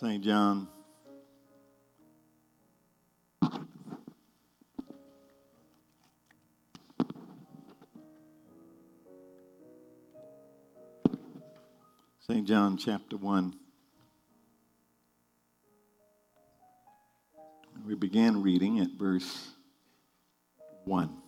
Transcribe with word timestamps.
St. 0.00 0.22
John. 0.22 0.68
St. 12.20 12.46
John 12.46 12.76
chapter 12.76 13.16
1. 13.16 13.56
We 17.84 17.96
began 17.96 18.40
reading 18.40 18.78
at 18.78 18.90
verse 18.96 19.48
1. 20.84 21.27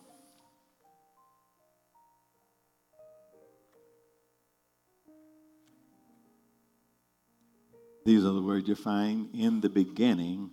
These 8.11 8.25
are 8.25 8.33
the 8.33 8.41
words 8.41 8.67
you 8.67 8.75
find 8.75 9.29
in 9.33 9.61
the 9.61 9.69
beginning 9.69 10.51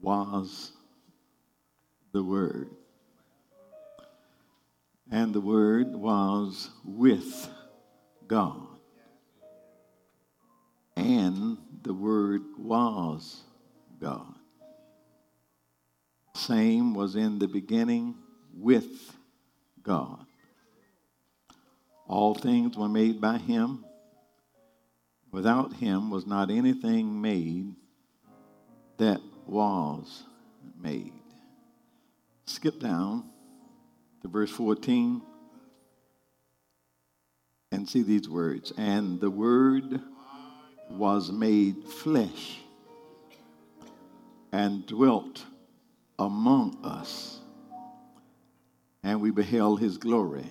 was 0.00 0.70
the 2.12 2.22
Word. 2.22 2.70
And 5.10 5.34
the 5.34 5.40
Word 5.40 5.92
was 5.92 6.70
with 6.84 7.48
God. 8.28 8.78
And 10.94 11.58
the 11.82 11.94
Word 11.94 12.42
was 12.56 13.42
God. 14.00 14.36
Same 16.36 16.94
was 16.94 17.16
in 17.16 17.40
the 17.40 17.48
beginning 17.48 18.14
with 18.54 19.16
God. 19.82 20.24
All 22.06 22.36
things 22.36 22.76
were 22.76 22.88
made 22.88 23.20
by 23.20 23.38
Him 23.38 23.84
Without 25.32 25.74
him 25.74 26.10
was 26.10 26.26
not 26.26 26.50
anything 26.50 27.20
made 27.20 27.74
that 28.96 29.20
was 29.46 30.24
made. 30.80 31.12
Skip 32.46 32.80
down 32.80 33.24
to 34.22 34.28
verse 34.28 34.50
14 34.50 35.22
and 37.70 37.88
see 37.88 38.02
these 38.02 38.28
words. 38.28 38.72
And 38.76 39.20
the 39.20 39.30
Word 39.30 40.00
was 40.90 41.30
made 41.30 41.84
flesh 41.84 42.58
and 44.52 44.84
dwelt 44.86 45.44
among 46.18 46.76
us, 46.82 47.38
and 49.04 49.20
we 49.20 49.30
beheld 49.30 49.78
his 49.80 49.96
glory. 49.96 50.46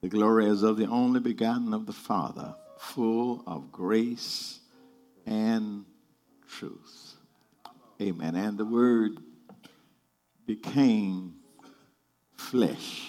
The 0.00 0.08
glory 0.08 0.46
as 0.46 0.62
of 0.62 0.76
the 0.76 0.86
only 0.86 1.20
begotten 1.20 1.74
of 1.74 1.86
the 1.86 1.92
Father 1.92 2.54
full 2.82 3.42
of 3.46 3.70
grace 3.70 4.58
and 5.24 5.84
truth. 6.48 7.14
Amen. 8.00 8.34
And 8.34 8.58
the 8.58 8.64
word 8.64 9.12
became 10.46 11.34
flesh. 12.36 13.08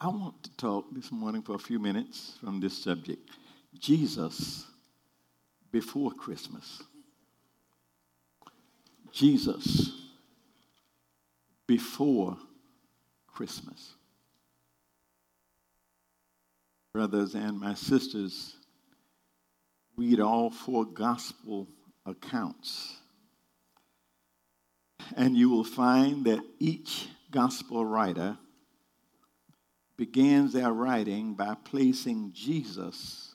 I 0.00 0.08
want 0.08 0.42
to 0.44 0.56
talk 0.56 0.86
this 0.92 1.12
morning 1.12 1.42
for 1.42 1.54
a 1.54 1.58
few 1.58 1.78
minutes 1.78 2.38
from 2.42 2.58
this 2.58 2.76
subject 2.76 3.28
Jesus 3.78 4.64
before 5.70 6.10
Christmas. 6.12 6.82
Jesus 9.12 9.92
before 11.66 12.36
Christmas 13.26 13.94
brothers 16.92 17.34
and 17.34 17.58
my 17.58 17.74
sisters, 17.74 18.56
read 19.96 20.20
all 20.20 20.50
four 20.50 20.84
gospel 20.84 21.68
accounts. 22.04 22.96
And 25.16 25.36
you 25.36 25.50
will 25.50 25.64
find 25.64 26.24
that 26.24 26.42
each 26.58 27.08
gospel 27.30 27.84
writer 27.84 28.36
begins 29.96 30.52
their 30.52 30.72
writing 30.72 31.34
by 31.34 31.54
placing 31.64 32.32
Jesus 32.32 33.34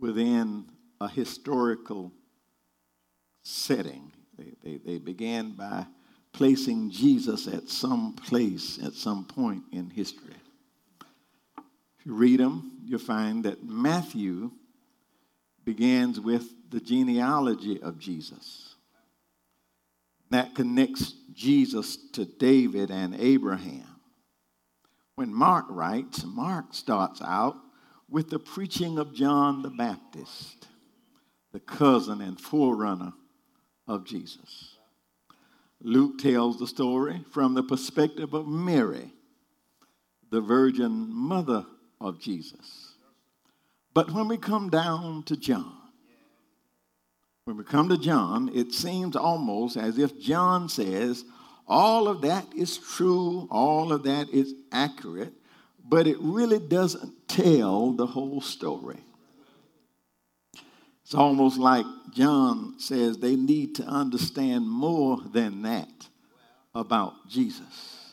within 0.00 0.66
a 1.00 1.08
historical 1.08 2.12
setting. 3.42 4.12
They, 4.36 4.54
they, 4.62 4.76
they 4.78 4.98
began 4.98 5.52
by 5.52 5.86
placing 6.32 6.90
Jesus 6.90 7.46
at 7.46 7.68
some 7.68 8.14
place, 8.14 8.80
at 8.82 8.94
some 8.94 9.24
point 9.24 9.62
in 9.72 9.90
history 9.90 10.34
you 12.04 12.14
read 12.14 12.40
them, 12.40 12.78
you'll 12.84 12.98
find 12.98 13.44
that 13.44 13.64
Matthew 13.64 14.50
begins 15.64 16.20
with 16.20 16.46
the 16.70 16.80
genealogy 16.80 17.80
of 17.80 17.98
Jesus. 17.98 18.74
That 20.30 20.54
connects 20.54 21.14
Jesus 21.32 21.96
to 22.12 22.24
David 22.24 22.90
and 22.90 23.14
Abraham. 23.14 23.86
When 25.14 25.32
Mark 25.32 25.66
writes, 25.68 26.24
Mark 26.24 26.74
starts 26.74 27.22
out 27.22 27.56
with 28.08 28.30
the 28.30 28.38
preaching 28.38 28.98
of 28.98 29.14
John 29.14 29.62
the 29.62 29.70
Baptist, 29.70 30.66
the 31.52 31.60
cousin 31.60 32.20
and 32.20 32.38
forerunner 32.38 33.12
of 33.86 34.04
Jesus. 34.04 34.76
Luke 35.80 36.18
tells 36.18 36.58
the 36.58 36.66
story 36.66 37.24
from 37.30 37.54
the 37.54 37.62
perspective 37.62 38.34
of 38.34 38.48
Mary, 38.48 39.12
the 40.30 40.40
virgin 40.40 41.08
mother 41.14 41.64
of 42.04 42.20
Jesus. 42.20 42.92
But 43.94 44.10
when 44.10 44.28
we 44.28 44.36
come 44.36 44.68
down 44.68 45.22
to 45.24 45.36
John, 45.36 45.72
when 47.46 47.56
we 47.56 47.64
come 47.64 47.88
to 47.88 47.98
John, 47.98 48.50
it 48.54 48.72
seems 48.72 49.16
almost 49.16 49.76
as 49.76 49.98
if 49.98 50.20
John 50.20 50.68
says, 50.68 51.24
all 51.66 52.08
of 52.08 52.20
that 52.22 52.46
is 52.54 52.76
true, 52.76 53.48
all 53.50 53.92
of 53.92 54.02
that 54.04 54.28
is 54.30 54.54
accurate, 54.70 55.32
but 55.82 56.06
it 56.06 56.18
really 56.20 56.58
doesn't 56.58 57.28
tell 57.28 57.92
the 57.92 58.06
whole 58.06 58.40
story. 58.40 58.98
It's 61.04 61.14
almost 61.14 61.58
like 61.58 61.86
John 62.14 62.74
says 62.78 63.18
they 63.18 63.36
need 63.36 63.74
to 63.76 63.84
understand 63.84 64.68
more 64.68 65.20
than 65.32 65.62
that 65.62 66.08
about 66.74 67.28
Jesus. 67.28 68.12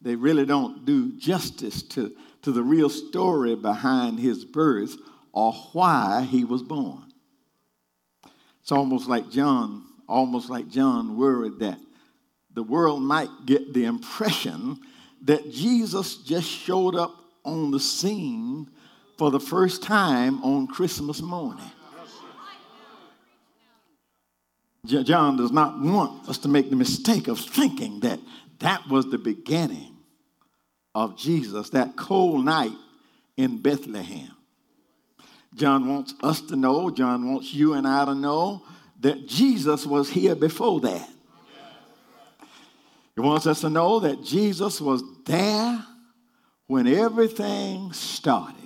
They 0.00 0.16
really 0.16 0.46
don't 0.46 0.84
do 0.84 1.12
justice 1.12 1.82
to 1.82 2.12
to 2.42 2.52
the 2.52 2.62
real 2.62 2.90
story 2.90 3.54
behind 3.54 4.18
his 4.18 4.44
birth 4.44 4.96
or 5.32 5.52
why 5.72 6.26
he 6.28 6.44
was 6.44 6.62
born. 6.62 7.04
It's 8.60 8.72
almost 8.72 9.08
like 9.08 9.30
John, 9.30 9.84
almost 10.08 10.50
like 10.50 10.68
John 10.68 11.16
worried 11.16 11.58
that 11.60 11.78
the 12.54 12.62
world 12.62 13.02
might 13.02 13.30
get 13.46 13.72
the 13.72 13.84
impression 13.84 14.78
that 15.22 15.50
Jesus 15.50 16.16
just 16.18 16.48
showed 16.48 16.94
up 16.94 17.14
on 17.44 17.70
the 17.70 17.80
scene 17.80 18.68
for 19.16 19.30
the 19.30 19.40
first 19.40 19.82
time 19.82 20.42
on 20.44 20.66
Christmas 20.66 21.22
morning. 21.22 21.70
John 24.84 25.36
does 25.36 25.52
not 25.52 25.80
want 25.80 26.28
us 26.28 26.38
to 26.38 26.48
make 26.48 26.68
the 26.68 26.76
mistake 26.76 27.28
of 27.28 27.38
thinking 27.38 28.00
that 28.00 28.18
that 28.58 28.88
was 28.88 29.10
the 29.10 29.18
beginning 29.18 29.91
of 30.94 31.16
Jesus 31.16 31.70
that 31.70 31.96
cold 31.96 32.44
night 32.44 32.72
in 33.36 33.60
Bethlehem. 33.60 34.30
John 35.54 35.88
wants 35.88 36.14
us 36.22 36.40
to 36.42 36.56
know, 36.56 36.90
John 36.90 37.32
wants 37.32 37.52
you 37.52 37.74
and 37.74 37.86
I 37.86 38.04
to 38.04 38.14
know 38.14 38.62
that 39.00 39.26
Jesus 39.26 39.84
was 39.84 40.08
here 40.08 40.34
before 40.34 40.80
that. 40.80 41.08
He 43.14 43.20
wants 43.20 43.46
us 43.46 43.60
to 43.60 43.70
know 43.70 44.00
that 44.00 44.22
Jesus 44.22 44.80
was 44.80 45.02
there 45.24 45.84
when 46.66 46.86
everything 46.86 47.92
started. 47.92 48.56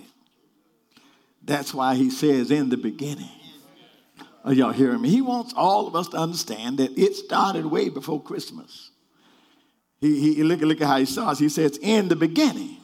That's 1.42 1.74
why 1.74 1.94
he 1.94 2.10
says 2.10 2.50
in 2.50 2.68
the 2.68 2.76
beginning. 2.76 3.30
Are 4.44 4.52
y'all 4.52 4.72
hearing 4.72 5.00
me? 5.00 5.08
He 5.10 5.22
wants 5.22 5.52
all 5.56 5.88
of 5.88 5.96
us 5.96 6.08
to 6.08 6.16
understand 6.16 6.78
that 6.78 6.96
it 6.96 7.16
started 7.16 7.66
way 7.66 7.88
before 7.88 8.22
Christmas. 8.22 8.92
He, 10.00 10.34
he 10.34 10.42
look, 10.42 10.60
look 10.60 10.80
at 10.80 10.86
how 10.86 10.98
he 10.98 11.06
starts. 11.06 11.40
He 11.40 11.48
says, 11.48 11.78
in 11.80 12.08
the 12.08 12.16
beginning 12.16 12.76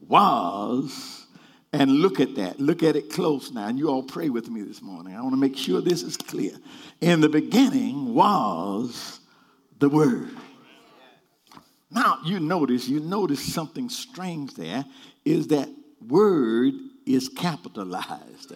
was, 0.00 1.26
and 1.72 1.90
look 1.90 2.18
at 2.18 2.34
that. 2.36 2.58
Look 2.58 2.82
at 2.82 2.96
it 2.96 3.10
close 3.10 3.52
now. 3.52 3.66
And 3.66 3.78
you 3.78 3.88
all 3.88 4.02
pray 4.02 4.30
with 4.30 4.48
me 4.48 4.62
this 4.62 4.82
morning. 4.82 5.14
I 5.14 5.20
want 5.20 5.34
to 5.34 5.40
make 5.40 5.56
sure 5.56 5.80
this 5.80 6.02
is 6.02 6.16
clear. 6.16 6.52
In 7.00 7.20
the 7.20 7.28
beginning 7.28 8.14
was 8.14 9.20
the 9.78 9.88
Word. 9.88 10.30
Now, 11.90 12.18
you 12.24 12.40
notice, 12.40 12.88
you 12.88 13.00
notice 13.00 13.40
something 13.52 13.88
strange 13.88 14.54
there 14.54 14.84
is 15.24 15.48
that 15.48 15.68
word 16.06 16.74
is 17.06 17.28
capitalized. 17.28 18.52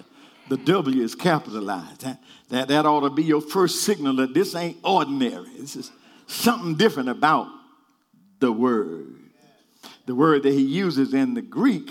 The 0.49 0.57
W 0.59 1.03
is 1.03 1.15
capitalized. 1.15 2.03
That, 2.03 2.21
that, 2.51 2.69
that 2.69 2.87
ought 2.87 3.01
to 3.01 3.11
be 3.11 3.23
your 3.23 3.41
first 3.41 3.83
signal 3.83 4.17
that 4.17 4.35
this 4.35 4.55
ain't 4.55 4.77
ordinary. 4.85 5.49
This 5.59 5.77
is 5.77 5.93
something 6.27 6.77
different 6.77 7.09
about 7.09 7.49
the 8.41 8.53
word. 8.53 9.17
The 10.07 10.15
word 10.15 10.43
that 10.43 10.53
he 10.53 10.63
uses 10.63 11.15
in 11.15 11.35
the 11.35 11.43
Greek 11.43 11.91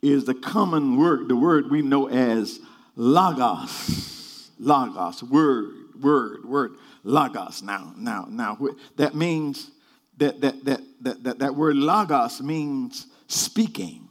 is 0.00 0.24
the 0.24 0.34
common 0.34 0.96
word, 0.96 1.28
the 1.28 1.36
word 1.36 1.70
we 1.70 1.82
know 1.82 2.08
as 2.08 2.60
logos. 2.96 4.50
Logos, 4.58 5.22
word, 5.22 5.74
word, 6.00 6.44
word. 6.44 6.72
Logos. 7.04 7.62
Now, 7.62 7.92
now, 7.96 8.26
now, 8.28 8.58
that 8.96 9.14
means 9.14 9.70
that 10.18 10.40
that 10.40 10.64
that 10.64 10.80
that 11.00 11.24
that, 11.24 11.38
that 11.38 11.54
word 11.54 11.76
logos 11.76 12.40
means 12.40 13.06
speaking. 13.28 14.08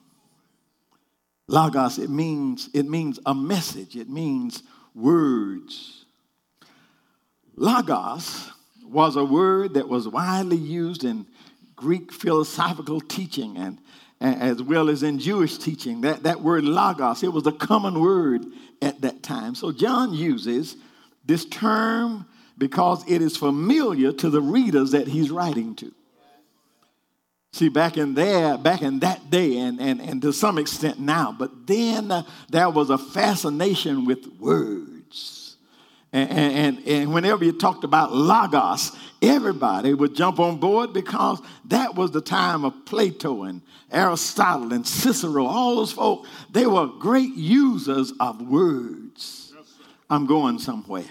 Logos, 1.47 1.97
it 1.97 2.09
means 2.09 2.69
it 2.73 2.85
means 2.85 3.19
a 3.25 3.35
message. 3.35 3.95
It 3.95 4.09
means 4.09 4.63
words. 4.95 6.05
Logos 7.55 8.51
was 8.89 9.15
a 9.15 9.23
word 9.23 9.73
that 9.75 9.87
was 9.87 10.07
widely 10.07 10.57
used 10.57 11.03
in 11.03 11.25
Greek 11.75 12.11
philosophical 12.11 12.99
teaching 13.01 13.57
and, 13.57 13.77
as 14.19 14.61
well 14.61 14.89
as 14.89 15.03
in 15.03 15.19
Jewish 15.19 15.57
teaching. 15.57 16.01
That, 16.01 16.23
that 16.23 16.41
word 16.41 16.63
logos, 16.63 17.23
it 17.23 17.31
was 17.31 17.45
a 17.47 17.51
common 17.51 17.99
word 17.99 18.45
at 18.81 19.01
that 19.01 19.23
time. 19.23 19.55
So 19.55 19.71
John 19.71 20.13
uses 20.13 20.75
this 21.25 21.45
term 21.45 22.25
because 22.57 23.03
it 23.07 23.21
is 23.21 23.37
familiar 23.37 24.11
to 24.11 24.29
the 24.29 24.41
readers 24.41 24.91
that 24.91 25.07
he's 25.07 25.29
writing 25.29 25.75
to. 25.75 25.93
See, 27.53 27.69
back 27.69 27.97
in 27.97 28.13
there, 28.13 28.57
back 28.57 28.81
in 28.81 28.99
that 28.99 29.29
day, 29.29 29.57
and, 29.57 29.79
and, 29.79 30.01
and 30.01 30.21
to 30.21 30.33
some 30.33 30.57
extent 30.57 30.99
now, 30.99 31.35
but 31.37 31.65
then 31.65 32.11
uh, 32.11 32.23
there 32.49 32.69
was 32.69 32.89
a 32.89 32.97
fascination 32.97 34.05
with 34.05 34.27
words. 34.39 35.46
And, 36.13 36.29
and, 36.31 36.87
and 36.87 37.13
whenever 37.13 37.43
you 37.43 37.51
talked 37.51 37.83
about 37.83 38.13
logos, 38.13 38.95
everybody 39.21 39.93
would 39.93 40.15
jump 40.15 40.39
on 40.39 40.57
board 40.57 40.93
because 40.93 41.41
that 41.65 41.95
was 41.95 42.11
the 42.11 42.21
time 42.21 42.63
of 42.63 42.85
Plato 42.85 43.43
and 43.43 43.61
Aristotle 43.91 44.73
and 44.73 44.87
Cicero. 44.87 45.45
All 45.45 45.75
those 45.75 45.91
folk, 45.91 46.25
they 46.51 46.65
were 46.65 46.87
great 46.87 47.35
users 47.35 48.13
of 48.19 48.41
words. 48.41 49.53
I'm 50.09 50.25
going 50.25 50.59
somewhere. 50.59 51.03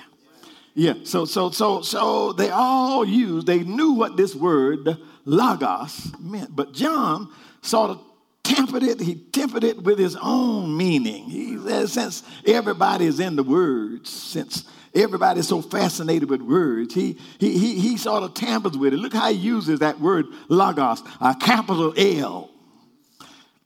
Yeah, 0.75 0.95
so 1.05 1.25
so 1.25 1.51
so 1.51 1.81
so 1.81 2.33
they 2.33 2.51
all 2.51 3.05
used, 3.05 3.47
they 3.47 3.61
knew 3.61 3.93
what 3.93 4.17
this 4.17 4.35
word 4.35 4.99
logos 5.25 6.13
meant. 6.21 6.55
But 6.55 6.75
John 6.75 7.31
sort 7.63 7.91
of 7.91 8.01
tempered 8.43 8.83
it, 8.83 9.01
he 9.01 9.15
tempered 9.15 9.65
it 9.65 9.83
with 9.83 9.99
his 9.99 10.17
own 10.17 10.77
meaning. 10.77 11.25
He 11.31 11.59
says, 11.59 11.93
since 11.93 12.23
everybody 12.47 13.07
is 13.07 13.21
in 13.21 13.37
the 13.37 13.43
words, 13.43 14.11
since 14.11 14.65
everybody's 14.97 15.49
so 15.49 15.63
fascinated 15.63 16.29
with 16.31 16.41
words, 16.41 16.95
he, 16.95 17.17
he, 17.39 17.59
he, 17.59 17.79
he 17.79 17.97
sort 17.97 18.23
of 18.23 18.35
tampers 18.35 18.77
with 18.77 18.95
it. 18.95 18.97
Look 18.97 19.13
how 19.13 19.31
he 19.31 19.39
uses 19.39 19.81
that 19.81 20.01
word 20.01 20.27
logos, 20.49 21.03
a 21.21 21.35
capital 21.35 21.93
L. 21.97 22.51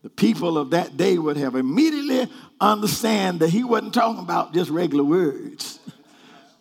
The 0.03 0.11
people 0.11 0.59
of 0.59 0.71
that 0.71 0.97
day 0.97 1.19
would 1.19 1.37
have 1.37 1.55
immediately 1.55 2.31
understand 2.61 3.41
that 3.41 3.51
he 3.51 3.65
wasn't 3.65 3.95
talking 3.95 4.23
about 4.23 4.55
just 4.55 4.71
regular 4.71 5.05
words 5.05 5.81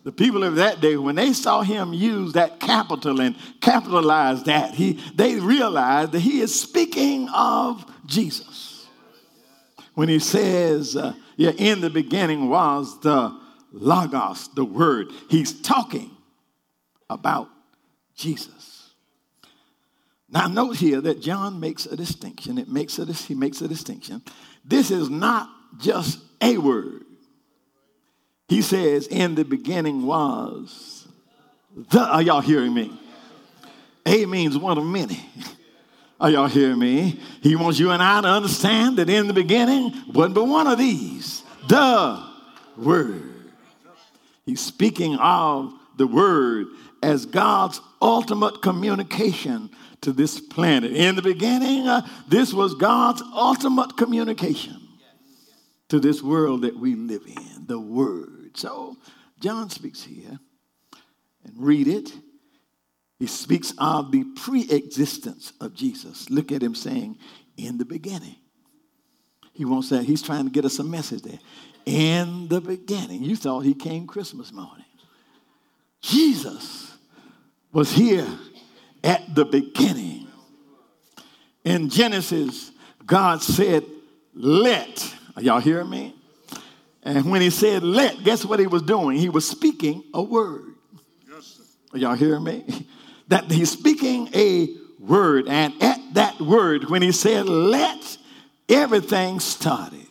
the 0.02 0.12
people 0.12 0.44
of 0.44 0.56
that 0.56 0.80
day, 0.80 0.96
when 0.96 1.14
they 1.14 1.32
saw 1.32 1.62
him 1.62 1.92
use 1.92 2.32
that 2.32 2.58
capital 2.58 3.20
and 3.20 3.36
capitalize 3.60 4.42
that, 4.44 4.74
he, 4.74 4.94
they 5.14 5.36
realized 5.36 6.12
that 6.12 6.20
he 6.20 6.40
is 6.40 6.58
speaking 6.58 7.28
of 7.28 7.84
Jesus. 8.06 8.86
When 9.94 10.08
he 10.08 10.18
says, 10.18 10.96
uh, 10.96 11.12
yeah, 11.36 11.50
in 11.50 11.82
the 11.82 11.90
beginning 11.90 12.48
was 12.48 12.98
the 13.00 13.38
Logos, 13.72 14.48
the 14.54 14.64
Word, 14.64 15.08
he's 15.28 15.60
talking 15.60 16.10
about 17.08 17.48
Jesus. 18.14 18.90
Now, 20.32 20.46
note 20.46 20.76
here 20.76 21.00
that 21.00 21.20
John 21.20 21.58
makes 21.58 21.86
a 21.86 21.96
distinction. 21.96 22.58
It 22.58 22.68
makes 22.68 22.98
a, 22.98 23.12
he 23.12 23.34
makes 23.34 23.60
a 23.60 23.68
distinction. 23.68 24.22
This 24.64 24.90
is 24.90 25.10
not 25.10 25.48
just 25.78 26.20
a 26.40 26.56
word. 26.56 27.04
He 28.48 28.62
says, 28.62 29.06
In 29.08 29.34
the 29.34 29.44
beginning 29.44 30.06
was 30.06 31.08
the. 31.90 32.00
Are 32.00 32.22
y'all 32.22 32.40
hearing 32.40 32.72
me? 32.72 32.92
A 34.06 34.24
means 34.26 34.56
one 34.56 34.78
of 34.78 34.84
many. 34.84 35.20
Are 36.20 36.30
y'all 36.30 36.48
hearing 36.48 36.78
me? 36.78 37.18
He 37.42 37.56
wants 37.56 37.78
you 37.78 37.90
and 37.90 38.02
I 38.02 38.20
to 38.20 38.28
understand 38.28 38.98
that 38.98 39.08
in 39.08 39.26
the 39.26 39.32
beginning 39.32 39.92
wasn't 40.12 40.34
but 40.34 40.44
one 40.44 40.66
of 40.66 40.78
these 40.78 41.42
the 41.68 42.22
Word. 42.76 43.29
He's 44.50 44.60
speaking 44.60 45.14
of 45.14 45.72
the 45.96 46.08
Word 46.08 46.66
as 47.04 47.24
God's 47.24 47.80
ultimate 48.02 48.62
communication 48.62 49.70
to 50.00 50.12
this 50.12 50.40
planet. 50.40 50.90
In 50.90 51.14
the 51.14 51.22
beginning, 51.22 51.86
uh, 51.86 52.04
this 52.26 52.52
was 52.52 52.74
God's 52.74 53.22
ultimate 53.32 53.96
communication 53.96 54.76
to 55.88 56.00
this 56.00 56.20
world 56.20 56.62
that 56.62 56.76
we 56.76 56.96
live 56.96 57.22
in, 57.28 57.66
the 57.68 57.78
Word. 57.78 58.56
So 58.56 58.96
John 59.38 59.70
speaks 59.70 60.02
here 60.02 60.40
and 61.44 61.54
read 61.56 61.86
it. 61.86 62.12
He 63.20 63.28
speaks 63.28 63.72
of 63.78 64.10
the 64.10 64.24
pre 64.34 64.68
existence 64.68 65.52
of 65.60 65.74
Jesus. 65.74 66.28
Look 66.28 66.50
at 66.50 66.60
him 66.60 66.74
saying, 66.74 67.18
in 67.56 67.78
the 67.78 67.84
beginning. 67.84 68.34
He 69.52 69.64
wants 69.64 69.90
that. 69.90 70.02
He's 70.02 70.22
trying 70.22 70.46
to 70.46 70.50
get 70.50 70.64
us 70.64 70.80
a 70.80 70.84
message 70.84 71.22
there. 71.22 71.38
In 71.90 72.46
the 72.46 72.60
beginning. 72.60 73.24
You 73.24 73.34
thought 73.34 73.60
he 73.60 73.74
came 73.74 74.06
Christmas 74.06 74.52
morning. 74.52 74.84
Jesus 76.00 76.96
was 77.72 77.90
here 77.90 78.28
at 79.02 79.34
the 79.34 79.44
beginning. 79.44 80.28
In 81.64 81.88
Genesis, 81.88 82.70
God 83.04 83.42
said, 83.42 83.84
Let. 84.34 85.14
Are 85.34 85.42
y'all 85.42 85.58
hearing 85.58 85.90
me? 85.90 86.14
And 87.02 87.28
when 87.30 87.40
he 87.40 87.50
said 87.50 87.82
let, 87.82 88.22
guess 88.22 88.44
what 88.44 88.60
he 88.60 88.66
was 88.66 88.82
doing? 88.82 89.16
He 89.16 89.28
was 89.28 89.48
speaking 89.48 90.04
a 90.12 90.22
word. 90.22 90.74
Yes, 91.28 91.60
Y'all 91.94 92.14
hear 92.14 92.38
me? 92.40 92.86
That 93.28 93.48
he's 93.48 93.70
speaking 93.70 94.28
a 94.34 94.74
word. 94.98 95.46
And 95.46 95.80
at 95.80 96.00
that 96.14 96.40
word, 96.40 96.90
when 96.90 97.00
he 97.00 97.12
said 97.12 97.46
let, 97.48 98.18
everything 98.68 99.38
started. 99.38 100.04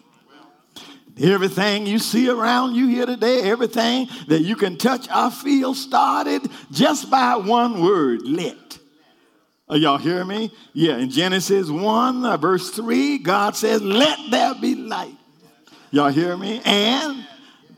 Everything 1.20 1.86
you 1.86 2.00
see 2.00 2.30
around 2.30 2.76
you 2.76 2.88
here 2.88 3.06
today, 3.06 3.42
everything 3.42 4.08
that 4.28 4.42
you 4.42 4.56
can 4.56 4.78
touch 4.78 5.10
or 5.10 5.30
feel 5.32 5.74
started 5.74 6.50
just 6.72 7.10
by 7.12 7.36
one 7.36 7.82
word, 7.82 8.22
let. 8.24 8.78
Are 9.68 9.78
y'all 9.78 9.98
hear 9.98 10.26
me? 10.26 10.52
Yeah, 10.74 10.98
in 10.98 11.10
Genesis 11.10 11.70
1, 11.70 12.26
uh, 12.26 12.38
verse 12.38 12.72
3, 12.72 13.20
God 13.20 13.56
says, 13.56 13.82
Let 13.82 14.18
there 14.32 14.56
be 14.56 14.76
light. 14.76 15.16
Y'all 15.92 16.10
hear 16.10 16.38
me? 16.38 16.62
And 16.66 17.26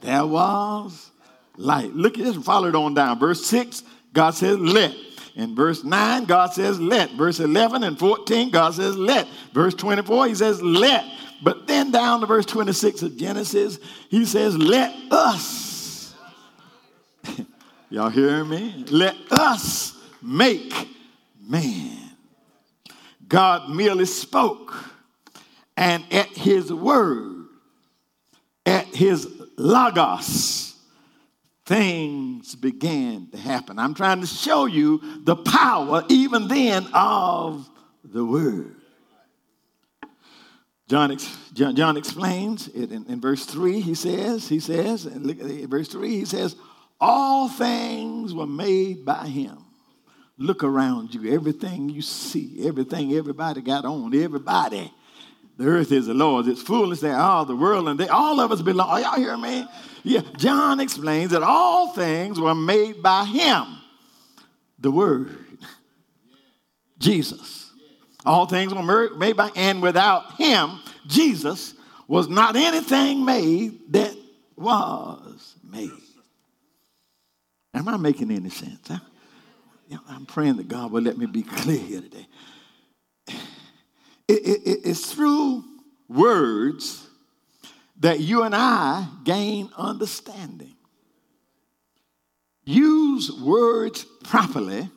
there 0.01 0.25
was 0.25 1.11
light. 1.57 1.93
Look 1.93 2.17
at 2.17 2.25
this, 2.25 2.35
follow 2.37 2.67
it 2.67 2.75
on 2.75 2.93
down. 2.93 3.19
Verse 3.19 3.45
6, 3.45 3.83
God 4.13 4.31
says, 4.31 4.57
let. 4.57 4.93
In 5.35 5.55
verse 5.55 5.83
9, 5.83 6.25
God 6.25 6.53
says, 6.53 6.79
let. 6.79 7.11
Verse 7.11 7.39
11 7.39 7.83
and 7.83 7.97
14, 7.97 8.51
God 8.51 8.73
says, 8.73 8.97
let. 8.97 9.27
Verse 9.53 9.73
24, 9.73 10.27
he 10.27 10.35
says, 10.35 10.61
let. 10.61 11.05
But 11.41 11.67
then 11.67 11.91
down 11.91 12.21
to 12.21 12.27
verse 12.27 12.45
26 12.45 13.01
of 13.01 13.17
Genesis, 13.17 13.79
he 14.09 14.25
says, 14.25 14.57
let 14.57 14.93
us. 15.11 16.13
Y'all 17.89 18.09
hear 18.09 18.45
me? 18.45 18.85
Let 18.89 19.15
us 19.31 19.97
make 20.21 20.87
man. 21.41 21.97
God 23.27 23.69
merely 23.69 24.05
spoke, 24.05 24.73
and 25.77 26.03
at 26.11 26.27
his 26.27 26.71
word, 26.71 27.45
at 28.65 28.87
his 28.87 29.27
logos, 29.57 30.75
things 31.65 32.55
began 32.55 33.29
to 33.31 33.37
happen. 33.37 33.79
I'm 33.79 33.93
trying 33.93 34.19
to 34.19 34.27
show 34.27 34.65
you 34.65 35.21
the 35.23 35.37
power, 35.37 36.03
even 36.09 36.49
then, 36.49 36.87
of 36.93 37.69
the 38.03 38.25
word. 38.25 38.80
John, 40.91 41.17
John, 41.53 41.75
John 41.75 41.97
explains 41.97 42.67
it 42.67 42.91
in, 42.91 43.05
in, 43.05 43.21
verse 43.21 43.45
3. 43.45 43.79
He 43.79 43.95
says, 43.95 44.47
he 44.47 44.59
says, 44.59 45.05
and 45.05 45.25
look 45.25 45.39
at 45.39 45.69
verse 45.69 45.87
3, 45.87 46.09
he 46.09 46.25
says, 46.25 46.55
All 46.99 47.47
things 47.47 48.33
were 48.33 48.45
made 48.45 49.05
by 49.05 49.27
him. 49.27 49.57
Look 50.37 50.63
around 50.63 51.13
you. 51.13 51.33
Everything 51.33 51.89
you 51.89 52.01
see, 52.01 52.67
everything 52.67 53.13
everybody 53.13 53.61
got 53.61 53.85
on, 53.85 54.13
everybody 54.13 54.91
the 55.61 55.67
earth 55.67 55.91
is 55.91 56.07
the 56.07 56.13
Lord's. 56.13 56.47
It's 56.47 56.61
fullness 56.61 57.01
there, 57.01 57.15
all 57.15 57.45
the 57.45 57.55
world, 57.55 57.87
and 57.87 57.99
they, 57.99 58.07
all 58.07 58.39
of 58.39 58.51
us 58.51 58.63
belong. 58.63 58.89
Are 58.89 58.99
y'all 58.99 59.17
hear 59.17 59.37
me? 59.37 59.67
Yeah. 60.03 60.21
John 60.37 60.79
explains 60.79 61.31
that 61.31 61.43
all 61.43 61.93
things 61.93 62.39
were 62.39 62.55
made 62.55 63.03
by 63.03 63.25
him. 63.25 63.77
The 64.79 64.89
Word. 64.89 65.37
Jesus. 66.97 67.60
All 68.25 68.45
things 68.45 68.73
were 68.73 69.09
made 69.17 69.35
by, 69.35 69.49
and 69.55 69.81
without 69.81 70.35
him, 70.35 70.79
Jesus, 71.07 71.73
was 72.07 72.27
not 72.27 72.55
anything 72.55 73.25
made 73.25 73.93
that 73.93 74.15
was 74.55 75.55
made. 75.63 75.91
Am 77.73 77.87
I 77.87 77.97
making 77.97 78.31
any 78.31 78.49
sense? 78.49 78.87
Huh? 78.87 78.99
I'm 80.07 80.25
praying 80.25 80.57
that 80.57 80.67
God 80.67 80.91
will 80.91 81.01
let 81.01 81.17
me 81.17 81.25
be 81.25 81.43
clear 81.43 81.79
here 81.79 82.01
today. 82.01 82.27
It, 84.27 84.45
it, 84.45 84.79
it's 84.85 85.13
through 85.13 85.63
words 86.07 87.07
that 87.99 88.19
you 88.19 88.43
and 88.43 88.55
I 88.55 89.07
gain 89.23 89.69
understanding. 89.77 90.75
Use 92.63 93.31
words 93.31 94.05
properly, 94.23 94.89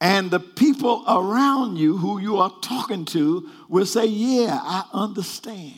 and 0.00 0.30
the 0.30 0.40
people 0.40 1.04
around 1.08 1.76
you 1.76 1.96
who 1.96 2.20
you 2.20 2.38
are 2.38 2.52
talking 2.62 3.04
to 3.06 3.48
will 3.68 3.86
say, 3.86 4.06
Yeah, 4.06 4.58
I 4.60 4.84
understand. 4.92 5.74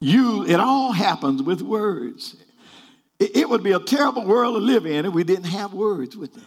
You, 0.00 0.44
it 0.46 0.58
all 0.58 0.90
happens 0.90 1.42
with 1.42 1.62
words. 1.62 2.36
It, 3.20 3.36
it 3.36 3.48
would 3.48 3.62
be 3.62 3.70
a 3.70 3.78
terrible 3.78 4.24
world 4.24 4.56
to 4.56 4.58
live 4.58 4.84
in 4.84 5.06
if 5.06 5.12
we 5.12 5.22
didn't 5.22 5.44
have 5.44 5.72
words 5.72 6.16
with 6.16 6.34
them. 6.34 6.46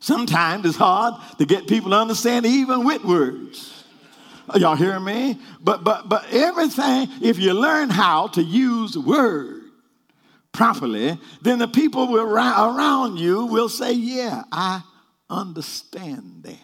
Sometimes 0.00 0.66
it's 0.66 0.76
hard 0.76 1.14
to 1.38 1.46
get 1.46 1.68
people 1.68 1.90
to 1.90 1.96
understand 1.96 2.44
even 2.44 2.84
with 2.84 3.04
words. 3.04 3.84
Y'all 4.54 4.76
hear 4.76 5.00
me? 5.00 5.38
But 5.60 5.84
but 5.84 6.08
but 6.08 6.26
everything, 6.32 7.08
if 7.22 7.38
you 7.38 7.52
learn 7.52 7.90
how 7.90 8.28
to 8.28 8.42
use 8.42 8.96
word 8.96 9.55
properly, 10.56 11.18
then 11.42 11.58
the 11.58 11.68
people 11.68 12.08
will, 12.08 12.26
around 12.26 13.18
you 13.18 13.46
will 13.46 13.68
say, 13.68 13.92
Yeah, 13.92 14.42
I 14.50 14.82
understand 15.30 16.42
that. 16.42 16.58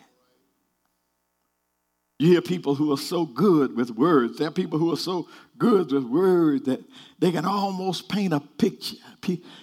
You 2.18 2.28
hear 2.28 2.42
people 2.42 2.74
who 2.74 2.92
are 2.92 2.98
so 2.98 3.26
good 3.26 3.76
with 3.76 3.90
words. 3.90 4.38
There 4.38 4.46
are 4.46 4.52
people 4.52 4.78
who 4.78 4.92
are 4.92 4.96
so 4.96 5.28
good 5.58 5.90
with 5.90 6.04
words 6.04 6.66
that 6.66 6.80
they 7.18 7.32
can 7.32 7.44
almost 7.44 8.08
paint 8.08 8.32
a 8.32 8.40
picture. 8.40 8.96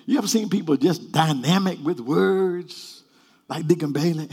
You 0.06 0.18
ever 0.18 0.28
seen 0.28 0.50
people 0.50 0.76
just 0.76 1.12
dynamic 1.12 1.80
with 1.82 2.02
words, 2.02 3.04
like 3.48 3.66
Dick 3.66 3.82
and 3.82 3.94
Bailey? 3.94 4.30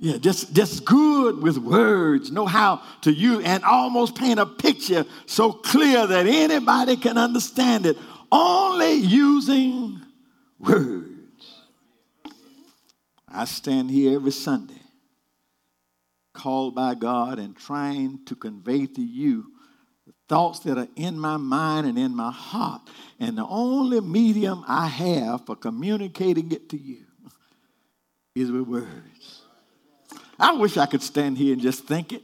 Yeah, 0.00 0.16
just, 0.18 0.54
just 0.54 0.84
good 0.84 1.42
with 1.42 1.58
words, 1.58 2.30
know 2.30 2.46
how 2.46 2.82
to 3.00 3.12
use 3.12 3.44
and 3.44 3.64
almost 3.64 4.14
paint 4.14 4.38
a 4.38 4.46
picture 4.46 5.04
so 5.26 5.52
clear 5.52 6.06
that 6.06 6.24
anybody 6.26 6.96
can 6.96 7.18
understand 7.18 7.84
it, 7.84 7.96
only 8.30 8.94
using 8.94 10.00
words. 10.58 11.14
I 13.28 13.44
stand 13.44 13.90
here 13.90 14.14
every 14.14 14.30
Sunday, 14.30 14.80
called 16.32 16.74
by 16.74 16.94
God 16.94 17.38
and 17.38 17.56
trying 17.56 18.24
to 18.26 18.34
convey 18.34 18.86
to 18.86 19.02
you 19.02 19.52
the 20.06 20.12
thoughts 20.28 20.60
that 20.60 20.78
are 20.78 20.88
in 20.96 21.18
my 21.18 21.36
mind 21.36 21.86
and 21.86 21.98
in 21.98 22.14
my 22.14 22.32
heart. 22.32 22.82
And 23.20 23.36
the 23.36 23.46
only 23.46 24.00
medium 24.00 24.64
I 24.66 24.86
have 24.86 25.44
for 25.46 25.56
communicating 25.56 26.50
it 26.52 26.68
to 26.70 26.76
you 26.78 27.04
is 28.34 28.50
with 28.50 28.66
words. 28.66 29.42
I 30.38 30.54
wish 30.54 30.76
I 30.76 30.86
could 30.86 31.02
stand 31.02 31.36
here 31.36 31.52
and 31.52 31.60
just 31.60 31.84
think 31.84 32.12
it. 32.12 32.22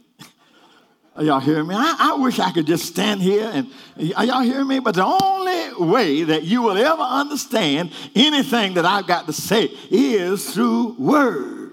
Are 1.15 1.23
y'all 1.23 1.39
hearing 1.39 1.67
me? 1.67 1.75
I, 1.75 1.95
I, 1.97 2.15
wish 2.15 2.39
I 2.39 2.51
could 2.51 2.67
just 2.67 2.85
stand 2.85 3.21
here 3.21 3.49
and 3.53 3.71
are 4.17 4.25
y'all 4.25 4.41
hearing 4.41 4.67
me? 4.67 4.79
But 4.79 4.95
the 4.95 5.05
only 5.05 5.89
way 5.89 6.23
that 6.23 6.43
you 6.43 6.61
will 6.61 6.77
ever 6.77 7.01
understand 7.01 7.93
anything 8.13 8.73
that 8.73 8.85
I've 8.85 9.07
got 9.07 9.25
to 9.27 9.33
say 9.33 9.69
is 9.89 10.53
through 10.53 10.95
word. 10.99 11.71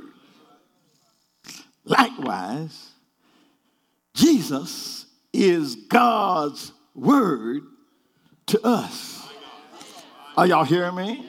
Likewise, 1.84 2.90
Jesus 4.14 5.06
is 5.32 5.74
God's 5.74 6.72
word 6.94 7.62
to 8.46 8.64
us. 8.64 9.28
Are 10.36 10.46
y'all 10.46 10.64
hearing 10.64 10.94
me? 10.94 11.26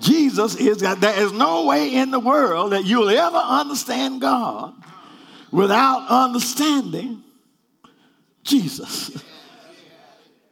Jesus 0.00 0.54
is 0.54 0.80
God. 0.82 1.00
There 1.00 1.18
is 1.18 1.32
no 1.32 1.66
way 1.66 1.94
in 1.94 2.12
the 2.12 2.20
world 2.20 2.72
that 2.72 2.84
you'll 2.84 3.10
ever 3.10 3.36
understand 3.36 4.20
God 4.20 4.72
without 5.50 6.06
understanding 6.08 7.24
Jesus. 8.46 9.22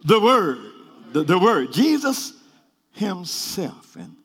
The 0.04 0.20
Word. 0.20 0.58
The, 1.12 1.24
the 1.24 1.38
Word. 1.38 1.72
Jesus 1.72 2.34
Himself. 2.92 3.96
And, 3.96 4.16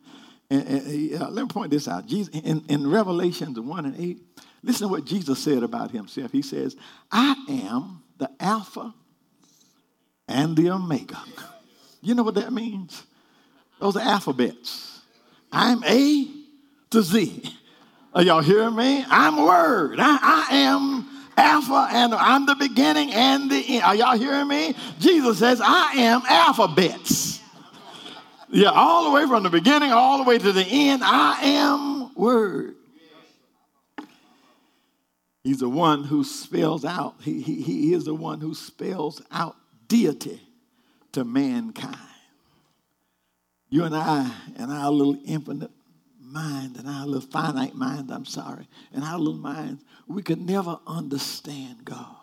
and, 0.50 0.68
and 0.68 1.22
uh, 1.22 1.30
let 1.30 1.42
me 1.42 1.48
point 1.48 1.70
this 1.70 1.88
out. 1.88 2.06
Jesus, 2.06 2.34
in, 2.34 2.64
in 2.68 2.90
Revelations 2.90 3.58
1 3.58 3.86
and 3.86 3.98
8, 3.98 4.18
listen 4.62 4.88
to 4.88 4.92
what 4.92 5.04
Jesus 5.04 5.38
said 5.38 5.62
about 5.62 5.90
Himself. 5.90 6.32
He 6.32 6.42
says, 6.42 6.76
I 7.10 7.34
am 7.48 8.02
the 8.18 8.30
Alpha 8.38 8.92
and 10.28 10.56
the 10.56 10.70
Omega. 10.70 11.18
You 12.02 12.14
know 12.14 12.22
what 12.22 12.34
that 12.34 12.52
means? 12.52 13.02
Those 13.80 13.96
are 13.96 14.02
alphabets. 14.02 15.00
I'm 15.50 15.82
A 15.84 16.28
to 16.90 17.02
Z. 17.02 17.42
Are 18.12 18.22
y'all 18.22 18.40
hearing 18.40 18.74
me? 18.74 19.04
I'm 19.08 19.44
Word. 19.44 19.98
I, 20.00 20.46
I 20.50 20.56
am 20.56 21.19
Alpha 21.40 21.88
and 21.90 22.14
I'm 22.14 22.44
the 22.44 22.54
beginning 22.54 23.12
and 23.12 23.50
the 23.50 23.56
end. 23.56 23.82
Are 23.82 23.94
y'all 23.94 24.18
hearing 24.18 24.46
me? 24.46 24.74
Jesus 24.98 25.38
says, 25.38 25.60
I 25.64 25.92
am 25.94 26.22
alphabets. 26.28 27.40
Yeah, 28.50 28.70
all 28.70 29.04
the 29.04 29.10
way 29.10 29.26
from 29.26 29.42
the 29.42 29.50
beginning, 29.50 29.90
all 29.90 30.18
the 30.18 30.24
way 30.24 30.38
to 30.38 30.52
the 30.52 30.64
end, 30.64 31.02
I 31.02 31.40
am 31.42 32.14
Word. 32.14 32.74
He's 35.42 35.60
the 35.60 35.68
one 35.68 36.04
who 36.04 36.24
spells 36.24 36.84
out, 36.84 37.14
he, 37.22 37.40
he, 37.40 37.62
he 37.62 37.94
is 37.94 38.04
the 38.04 38.14
one 38.14 38.40
who 38.40 38.54
spells 38.54 39.22
out 39.30 39.56
deity 39.88 40.42
to 41.12 41.24
mankind. 41.24 41.96
You 43.70 43.84
and 43.84 43.96
I, 43.96 44.30
and 44.58 44.70
our 44.70 44.90
little 44.90 45.16
infinite 45.24 45.70
mind, 46.20 46.76
and 46.76 46.86
our 46.86 47.06
little 47.06 47.28
finite 47.28 47.74
mind, 47.74 48.10
I'm 48.10 48.26
sorry, 48.26 48.68
and 48.92 49.02
our 49.04 49.18
little 49.18 49.40
minds, 49.40 49.82
we 50.10 50.22
could 50.22 50.40
never 50.40 50.78
understand 50.86 51.84
God. 51.84 52.16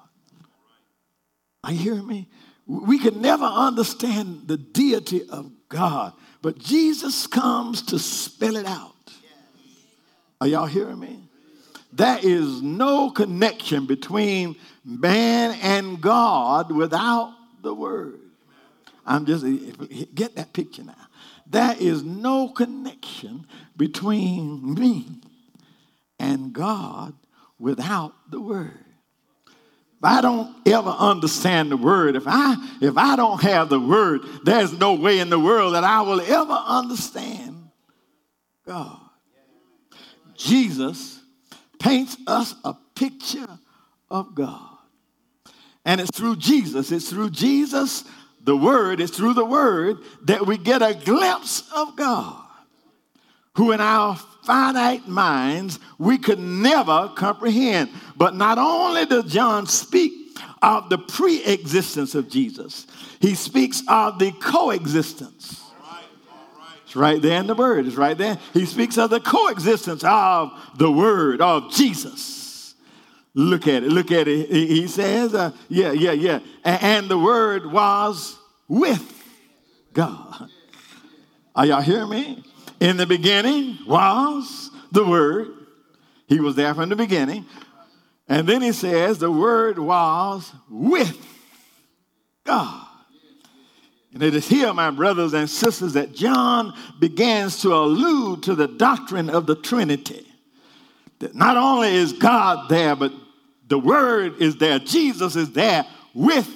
Are 1.63 1.71
you 1.71 1.79
hearing 1.79 2.07
me? 2.07 2.27
We 2.65 2.99
could 2.99 3.15
never 3.15 3.45
understand 3.45 4.43
the 4.47 4.57
deity 4.57 5.27
of 5.29 5.49
God, 5.69 6.13
but 6.41 6.59
Jesus 6.59 7.27
comes 7.27 7.81
to 7.83 7.97
spell 7.97 8.57
it 8.57 8.65
out. 8.65 8.93
Are 10.41 10.47
y'all 10.47 10.65
hearing 10.65 10.99
me? 10.99 11.23
There 11.93 12.19
is 12.21 12.61
no 12.61 13.09
connection 13.09 13.85
between 13.85 14.57
man 14.83 15.57
and 15.61 16.01
God 16.01 16.71
without 16.71 17.33
the 17.61 17.73
Word. 17.73 18.19
I'm 19.05 19.25
just, 19.25 19.45
get 20.13 20.35
that 20.35 20.51
picture 20.51 20.83
now. 20.83 21.07
There 21.49 21.75
is 21.79 22.03
no 22.03 22.49
connection 22.49 23.47
between 23.77 24.73
me 24.73 25.07
and 26.19 26.51
God 26.51 27.13
without 27.59 28.13
the 28.29 28.39
word. 28.39 28.83
If 29.97 30.03
I 30.03 30.21
don't 30.21 30.55
ever 30.67 30.89
understand 30.89 31.71
the 31.71 31.77
word, 31.77 32.15
if 32.15 32.23
I 32.27 32.55
if 32.81 32.97
I 32.97 33.15
don't 33.15 33.41
have 33.41 33.69
the 33.69 33.79
word, 33.79 34.21
there's 34.43 34.71
no 34.71 34.93
way 34.93 35.19
in 35.19 35.29
the 35.29 35.39
world 35.39 35.73
that 35.73 35.83
I 35.83 36.01
will 36.01 36.21
ever 36.21 36.53
understand 36.53 37.69
God. 38.65 38.99
Jesus 40.35 41.19
paints 41.79 42.15
us 42.27 42.53
a 42.63 42.75
picture 42.93 43.59
of 44.09 44.35
God. 44.35 44.77
And 45.83 45.99
it's 45.99 46.15
through 46.15 46.35
Jesus, 46.35 46.91
it's 46.91 47.09
through 47.09 47.31
Jesus 47.31 48.03
the 48.43 48.55
Word, 48.55 48.99
is 48.99 49.11
through 49.11 49.33
the 49.33 49.45
Word 49.45 49.97
that 50.23 50.45
we 50.45 50.57
get 50.57 50.81
a 50.81 50.93
glimpse 50.93 51.63
of 51.75 51.95
God, 51.95 52.45
who 53.55 53.71
in 53.71 53.81
our 53.81 54.17
finite 54.47 55.09
minds 55.09 55.77
we 55.97 56.17
could 56.17 56.39
never 56.39 57.11
comprehend. 57.15 57.89
But 58.15 58.33
not 58.33 58.57
only 58.57 59.05
does 59.05 59.31
John 59.31 59.67
speak 59.67 60.13
of 60.61 60.89
the 60.89 60.97
pre 60.97 61.43
existence 61.43 62.15
of 62.15 62.29
Jesus, 62.29 62.87
he 63.19 63.35
speaks 63.35 63.83
of 63.89 64.17
the 64.19 64.31
coexistence. 64.31 65.61
It's 66.85 66.95
right 66.95 67.21
there 67.21 67.41
in 67.41 67.47
the 67.47 67.55
word. 67.55 67.85
It's 67.85 67.97
right 67.97 68.17
there. 68.17 68.39
He 68.53 68.65
speaks 68.65 68.97
of 68.97 69.09
the 69.09 69.19
coexistence 69.19 70.05
of 70.05 70.53
the 70.77 70.89
word 70.89 71.41
of 71.41 71.69
Jesus. 71.73 72.75
Look 73.33 73.67
at 73.67 73.83
it. 73.83 73.89
Look 73.89 74.11
at 74.13 74.29
it. 74.29 74.49
He 74.49 74.87
says, 74.87 75.35
uh, 75.35 75.51
yeah, 75.67 75.91
yeah, 75.91 76.13
yeah. 76.13 76.39
And 76.63 77.09
the 77.09 77.19
word 77.19 77.69
was 77.69 78.37
with 78.69 79.13
God. 79.91 80.49
Are 81.53 81.65
y'all 81.65 81.81
hearing 81.81 82.09
me? 82.09 82.43
In 82.79 82.97
the 82.97 83.05
beginning 83.05 83.79
was 83.87 84.69
the 84.91 85.05
Word. 85.05 85.47
He 86.27 86.39
was 86.39 86.55
there 86.55 86.73
from 86.73 86.89
the 86.89 86.95
beginning. 86.95 87.45
And 88.27 88.47
then 88.47 88.61
he 88.61 88.71
says 88.71 89.19
the 89.19 89.31
Word 89.31 89.79
was 89.79 90.51
with 90.69 91.17
God. 92.43 92.85
And 94.13 94.23
it 94.23 94.35
is 94.35 94.47
here, 94.47 94.73
my 94.73 94.89
brothers 94.89 95.33
and 95.33 95.49
sisters, 95.49 95.93
that 95.93 96.13
John 96.13 96.73
begins 96.99 97.61
to 97.61 97.73
allude 97.73 98.43
to 98.43 98.55
the 98.55 98.67
doctrine 98.67 99.29
of 99.29 99.45
the 99.45 99.55
Trinity. 99.55 100.25
That 101.19 101.35
not 101.35 101.57
only 101.57 101.95
is 101.95 102.13
God 102.13 102.69
there, 102.69 102.95
but 102.95 103.11
the 103.67 103.79
Word 103.79 104.41
is 104.41 104.57
there. 104.57 104.79
Jesus 104.79 105.35
is 105.35 105.51
there 105.51 105.85
with 106.13 106.49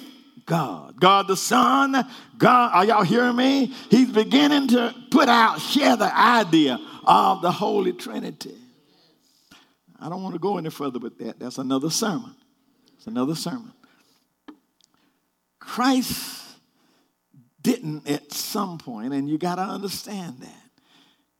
God. 0.46 0.91
God 1.02 1.26
the 1.26 1.36
Son, 1.36 1.96
God, 2.38 2.70
are 2.72 2.84
y'all 2.84 3.02
hearing 3.02 3.34
me? 3.34 3.74
He's 3.90 4.08
beginning 4.08 4.68
to 4.68 4.94
put 5.10 5.28
out, 5.28 5.60
share 5.60 5.96
the 5.96 6.16
idea 6.16 6.78
of 7.04 7.42
the 7.42 7.50
Holy 7.50 7.92
Trinity. 7.92 8.54
I 9.98 10.08
don't 10.08 10.22
want 10.22 10.36
to 10.36 10.38
go 10.38 10.58
any 10.58 10.70
further 10.70 11.00
with 11.00 11.18
that. 11.18 11.40
That's 11.40 11.58
another 11.58 11.90
sermon. 11.90 12.36
It's 12.96 13.08
another 13.08 13.34
sermon. 13.34 13.72
Christ 15.58 16.40
didn't 17.60 18.08
at 18.08 18.32
some 18.32 18.78
point, 18.78 19.12
and 19.12 19.28
you 19.28 19.38
got 19.38 19.56
to 19.56 19.62
understand 19.62 20.38
that, 20.42 20.70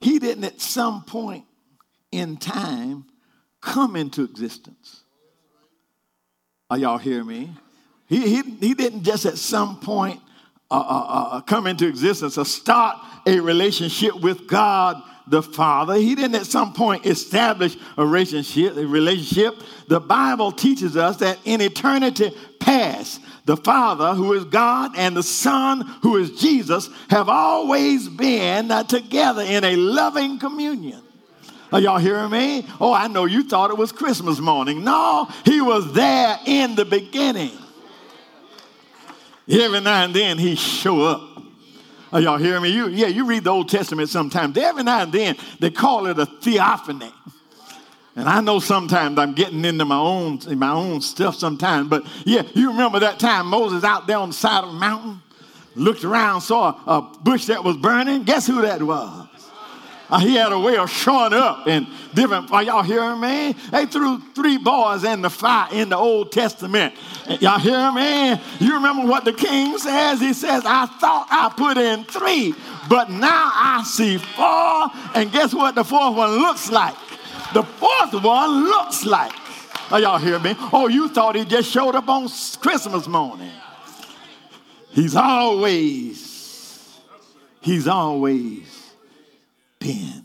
he 0.00 0.19
didn't 0.19 0.42
at 0.42 0.61
some 0.61 1.04
point 1.04 1.45
in 2.11 2.37
time 2.37 3.04
come 3.61 3.95
into 3.95 4.25
existence. 4.25 5.04
Are 6.69 6.78
y'all 6.78 6.99
hear 6.99 7.23
me? 7.23 7.52
He, 8.12 8.28
he, 8.28 8.42
he 8.61 8.75
didn't 8.75 9.04
just 9.04 9.25
at 9.25 9.38
some 9.38 9.81
point 9.81 10.21
uh, 10.71 10.75
uh, 10.75 11.07
uh, 11.07 11.40
come 11.40 11.66
into 11.66 11.88
existence 11.88 12.37
or 12.37 12.45
start 12.45 12.99
a 13.26 13.40
relationship 13.40 14.21
with 14.21 14.47
God 14.47 15.02
the 15.26 15.42
Father. 15.42 15.95
He 15.95 16.14
didn't 16.14 16.35
at 16.35 16.45
some 16.45 16.75
point 16.75 17.07
establish 17.07 17.75
a 17.97 18.04
relationship. 18.04 18.76
A 18.76 18.87
relationship. 18.87 19.54
The 19.88 19.99
Bible 19.99 20.52
teaches 20.52 20.95
us 20.95 21.16
that 21.19 21.38
in 21.47 21.62
eternity 21.62 22.37
past, 22.61 23.23
the 23.47 23.57
Father, 23.57 24.12
who 24.12 24.35
is 24.35 24.45
God, 24.45 24.92
and 24.99 25.16
the 25.16 25.23
Son, 25.23 25.81
who 26.02 26.19
is 26.19 26.38
Jesus, 26.38 26.90
have 27.09 27.31
always 27.31 28.11
been 28.11 28.71
uh, 28.71 28.85
together 28.85 29.40
in 29.40 29.64
a 29.64 29.76
loving 29.76 30.38
communion. 30.38 31.00
Are 31.73 31.81
y'all 31.81 31.97
hearing 31.97 32.31
me? 32.31 32.66
Oh, 32.78 32.92
I 32.92 33.09
know 33.09 33.25
you 33.25 33.49
thought 33.49 33.71
it 33.71 33.78
was 33.78 33.90
Christmas 33.90 34.38
morning. 34.38 34.85
No, 34.85 35.31
he 35.47 35.62
was 35.62 35.95
there 35.95 36.38
in 36.45 36.75
the 36.75 36.85
beginning. 36.85 37.52
Every 39.49 39.80
now 39.80 40.04
and 40.04 40.14
then 40.14 40.38
he 40.38 40.54
show 40.54 41.02
up. 41.02 41.42
Are 42.12 42.20
y'all 42.20 42.37
hearing 42.37 42.62
me? 42.62 42.68
You, 42.68 42.88
yeah, 42.88 43.06
you 43.06 43.25
read 43.25 43.44
the 43.44 43.50
Old 43.50 43.68
Testament 43.68 44.08
sometimes. 44.11 44.56
Every 44.58 44.82
now 44.82 45.02
and 45.02 45.12
then 45.12 45.37
they 45.61 45.70
call 45.70 46.06
it 46.06 46.18
a 46.18 46.26
theophany. 46.26 47.11
And 48.14 48.28
I 48.28 48.42
know 48.42 48.58
sometimes 48.58 49.18
I'm 49.18 49.32
getting 49.32 49.64
into 49.64 49.87
my 49.87 49.96
own 49.96 50.40
my 50.58 50.70
own 50.70 51.00
stuff 51.00 51.34
sometimes, 51.34 51.88
but 51.88 52.04
yeah, 52.26 52.42
you 52.52 52.70
remember 52.70 53.00
that 53.00 53.18
time 53.18 53.46
Moses 53.46 53.84
out 53.84 54.06
there 54.06 54.18
on 54.18 54.28
the 54.28 54.34
side 54.34 54.64
of 54.64 54.70
a 54.70 54.75
mountain, 54.75 55.22
looked 55.75 56.04
around, 56.04 56.42
saw 56.42 56.78
a, 56.87 56.99
a 56.99 57.18
bush 57.22 57.46
that 57.46 57.64
was 57.64 57.78
burning. 57.78 58.25
Guess 58.25 58.46
who 58.46 58.61
that 58.61 58.82
was? 58.82 59.28
Uh, 60.12 60.19
he 60.19 60.35
had 60.35 60.52
a 60.52 60.59
way 60.59 60.76
of 60.76 60.90
showing 60.90 61.33
up 61.33 61.66
and 61.66 61.87
different. 62.12 62.52
Are 62.52 62.62
y'all 62.62 62.83
hearing 62.83 63.19
me? 63.19 63.54
They 63.71 63.87
threw 63.87 64.21
three 64.35 64.59
boys 64.59 65.04
in 65.04 65.23
the 65.23 65.31
fire 65.31 65.71
in 65.73 65.88
the 65.88 65.97
Old 65.97 66.31
Testament. 66.31 66.95
Y'all 67.40 67.59
hear 67.59 67.90
me? 67.92 68.38
You 68.61 68.75
remember 68.75 69.07
what 69.07 69.25
the 69.25 69.33
king 69.33 69.78
says? 69.78 70.21
He 70.21 70.35
says, 70.35 70.64
I 70.66 70.85
thought 70.85 71.28
I 71.31 71.50
put 71.57 71.78
in 71.78 72.04
three, 72.04 72.54
but 72.90 73.09
now 73.09 73.52
I 73.54 73.85
see 73.87 74.19
four. 74.19 74.90
And 75.14 75.33
guess 75.33 75.54
what 75.54 75.75
the 75.75 75.83
fourth 75.83 76.14
one 76.14 76.33
looks 76.33 76.71
like? 76.71 76.95
The 77.54 77.62
fourth 77.62 78.12
one 78.23 78.64
looks 78.64 79.07
like. 79.07 79.33
Are 79.90 79.99
y'all 79.99 80.19
hear 80.19 80.38
me? 80.38 80.54
Oh, 80.75 80.88
you 80.88 81.09
thought 81.09 81.37
he 81.37 81.47
just 81.47 81.71
showed 81.71 81.95
up 81.95 82.11
on 82.11 82.28
Christmas 82.61 83.09
morning. 83.09 83.50
He's 84.90 85.16
always, 85.16 86.99
he's 87.62 87.88
always 87.88 88.71
been. 89.82 90.24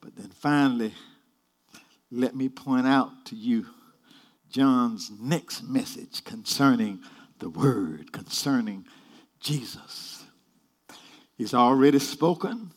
But 0.00 0.16
then 0.16 0.28
finally, 0.28 0.92
let 2.10 2.36
me 2.36 2.48
point 2.48 2.86
out 2.86 3.26
to 3.26 3.36
you 3.36 3.66
John's 4.50 5.10
next 5.18 5.62
message 5.62 6.22
concerning 6.24 7.00
the 7.38 7.48
Word, 7.48 8.12
concerning 8.12 8.84
Jesus. 9.40 10.24
He's 11.38 11.54
already 11.54 11.98
spoken 11.98 12.72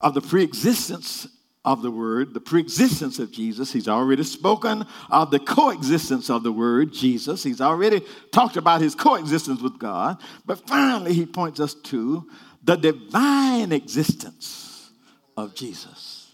of 0.00 0.14
the 0.14 0.20
preexistence 0.20 1.26
of 1.64 1.82
the 1.82 1.90
Word, 1.90 2.34
the 2.34 2.40
preexistence 2.40 3.18
of 3.18 3.32
Jesus. 3.32 3.72
He's 3.72 3.88
already 3.88 4.22
spoken 4.24 4.86
of 5.10 5.30
the 5.30 5.40
coexistence 5.40 6.30
of 6.30 6.42
the 6.42 6.52
Word, 6.52 6.92
Jesus. 6.92 7.42
He's 7.42 7.60
already 7.60 8.02
talked 8.32 8.56
about 8.56 8.80
his 8.80 8.94
coexistence 8.94 9.60
with 9.60 9.78
God. 9.78 10.18
But 10.44 10.66
finally, 10.68 11.14
he 11.14 11.26
points 11.26 11.60
us 11.60 11.74
to 11.74 12.28
the 12.68 12.76
divine 12.76 13.72
existence 13.72 14.90
of 15.38 15.54
Jesus. 15.54 16.30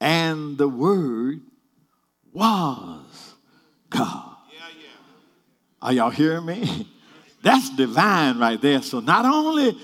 And 0.00 0.58
the 0.58 0.68
Word 0.68 1.40
was 2.32 3.34
God. 3.90 4.34
Are 5.80 5.92
y'all 5.92 6.10
hearing 6.10 6.46
me? 6.46 6.88
That's 7.42 7.70
divine 7.70 8.38
right 8.40 8.60
there. 8.60 8.82
So 8.82 8.98
not 8.98 9.24
only 9.24 9.78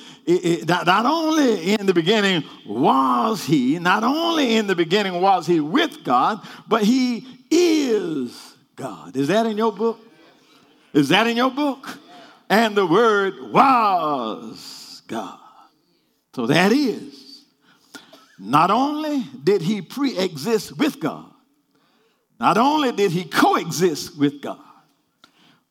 not 0.67 1.07
only 1.07 1.73
in 1.75 1.87
the 1.87 1.95
beginning 1.95 2.43
was 2.67 3.45
he, 3.45 3.79
not 3.79 4.03
only 4.03 4.57
in 4.57 4.67
the 4.67 4.75
beginning 4.75 5.21
was 5.21 5.47
he 5.47 5.61
with 5.61 6.03
God, 6.03 6.45
but 6.67 6.83
he 6.83 7.25
is 7.53 8.57
God. 8.75 9.17
Is 9.17 9.29
that 9.29 9.47
in 9.47 9.57
your 9.57 9.73
book? 9.73 10.01
Is 10.93 11.09
that 11.11 11.29
in 11.29 11.37
your 11.37 11.53
book? 11.53 12.01
And 12.49 12.77
the 12.77 12.87
word 12.87 13.35
was 13.51 15.03
God. 15.09 15.39
So 16.35 16.47
that 16.47 16.73
is. 16.73 17.45
Not 18.39 18.71
only 18.71 19.25
did 19.43 19.63
he 19.63 19.81
pre 19.83 20.19
exist 20.19 20.77
with 20.79 21.01
God, 21.01 21.33
not 22.39 22.59
only 22.59 22.93
did 22.93 23.11
he 23.11 23.25
coexist 23.25 24.19
with 24.19 24.43
God, 24.43 24.59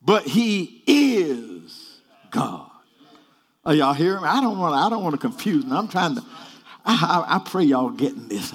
but 0.02 0.24
he 0.24 0.84
is 0.88 2.00
God. 2.32 2.70
Are 3.64 3.74
y'all 3.74 3.94
hearing 3.94 4.22
me? 4.22 4.28
I 4.28 4.42
don't 4.42 4.58
want. 4.58 4.76
I 4.76 4.90
don't 4.90 5.04
want 5.04 5.14
to 5.14 5.20
confuse. 5.20 5.66
Me. 5.66 5.76
I'm 5.76 5.88
trying 5.88 6.16
to. 6.16 6.24
I, 6.84 7.26
I, 7.28 7.36
I, 7.36 7.40
pray 7.40 7.64
y'all 7.64 7.90
getting 7.90 8.28
this. 8.28 8.54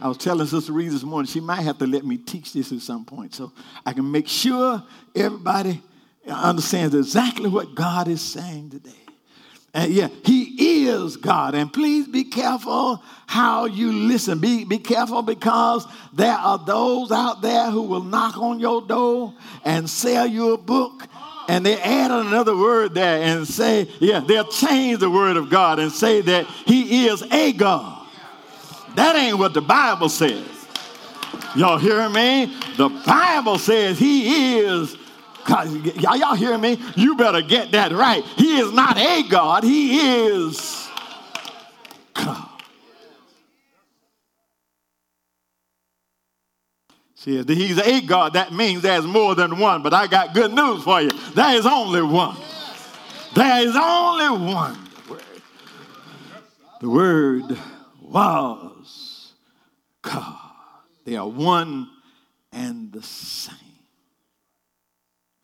I 0.00 0.08
was 0.08 0.18
telling 0.18 0.46
Sister 0.46 0.72
Reed 0.72 0.90
this 0.90 1.02
morning 1.02 1.26
she 1.26 1.40
might 1.40 1.62
have 1.62 1.78
to 1.78 1.86
let 1.86 2.04
me 2.04 2.18
teach 2.18 2.52
this 2.52 2.72
at 2.72 2.80
some 2.80 3.04
point 3.04 3.34
so 3.34 3.52
I 3.84 3.92
can 3.94 4.10
make 4.10 4.28
sure 4.28 4.82
everybody 5.14 5.82
understands 6.26 6.94
exactly 6.94 7.48
what 7.48 7.74
God 7.74 8.08
is 8.08 8.20
saying 8.20 8.70
today. 8.70 8.90
And 9.72 9.92
yeah, 9.92 10.08
He 10.24 10.88
is 10.88 11.16
God. 11.16 11.54
And 11.54 11.72
please 11.72 12.08
be 12.08 12.24
careful 12.24 13.02
how 13.26 13.66
you 13.66 13.92
listen. 13.92 14.40
Be, 14.40 14.64
be 14.64 14.78
careful 14.78 15.22
because 15.22 15.86
there 16.12 16.34
are 16.34 16.58
those 16.58 17.12
out 17.12 17.40
there 17.40 17.70
who 17.70 17.82
will 17.82 18.02
knock 18.02 18.36
on 18.36 18.58
your 18.58 18.82
door 18.82 19.34
and 19.64 19.88
sell 19.88 20.26
you 20.26 20.52
a 20.52 20.58
book. 20.58 21.06
And 21.48 21.64
they 21.64 21.80
add 21.80 22.10
another 22.10 22.56
word 22.56 22.94
there 22.94 23.22
and 23.22 23.46
say, 23.46 23.88
yeah, 23.98 24.20
they'll 24.20 24.44
change 24.44 25.00
the 25.00 25.10
word 25.10 25.36
of 25.36 25.50
God 25.50 25.78
and 25.78 25.90
say 25.90 26.20
that 26.20 26.46
He 26.66 27.06
is 27.06 27.22
a 27.22 27.52
God. 27.52 28.06
That 28.96 29.16
ain't 29.16 29.38
what 29.38 29.54
the 29.54 29.62
Bible 29.62 30.08
says. 30.08 30.46
Y'all 31.56 31.78
hear 31.78 32.08
me? 32.08 32.56
The 32.76 32.88
Bible 33.06 33.58
says 33.58 33.98
He 33.98 34.58
is 34.58 34.96
y'all, 35.50 36.16
y'all 36.16 36.34
hear 36.34 36.56
me? 36.56 36.78
You 36.96 37.16
better 37.16 37.42
get 37.42 37.72
that 37.72 37.92
right. 37.92 38.24
He 38.36 38.58
is 38.58 38.72
not 38.72 38.96
a 38.96 39.22
God, 39.28 39.64
He 39.64 40.26
is 40.26 40.88
God. 42.14 42.46
See, 47.20 47.36
if 47.36 47.46
he's 47.48 47.78
a 47.78 48.00
God, 48.00 48.32
that 48.32 48.50
means 48.50 48.80
there's 48.80 49.04
more 49.04 49.34
than 49.34 49.58
one. 49.58 49.82
But 49.82 49.92
I 49.92 50.06
got 50.06 50.32
good 50.32 50.54
news 50.54 50.82
for 50.82 51.02
you. 51.02 51.10
There 51.34 51.54
is 51.54 51.66
only 51.66 52.00
one. 52.00 52.34
There 53.34 53.68
is 53.68 53.76
only 53.76 54.54
one. 54.54 54.78
The 56.80 56.88
word 56.88 57.58
was 58.00 59.34
God. 60.00 60.38
They 61.04 61.16
are 61.16 61.28
one 61.28 61.90
and 62.52 62.90
the 62.90 63.02
same. 63.02 63.69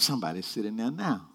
Somebody's 0.06 0.46
sitting 0.46 0.76
there 0.76 0.92
now. 0.92 1.26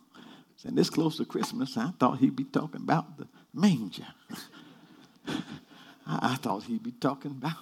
Saying 0.55 0.75
this 0.75 0.89
close 0.89 1.17
to 1.17 1.25
Christmas, 1.25 1.75
I 1.75 1.91
thought 1.99 2.19
he'd 2.19 2.37
be 2.37 2.45
talking 2.45 2.79
about 2.79 3.17
the 3.17 3.27
manger. 3.53 4.07
I, 5.27 5.33
I, 6.07 6.35
thought 6.35 6.63
he'd 6.63 6.81
be 6.81 6.93
talking 6.93 7.31
about 7.31 7.57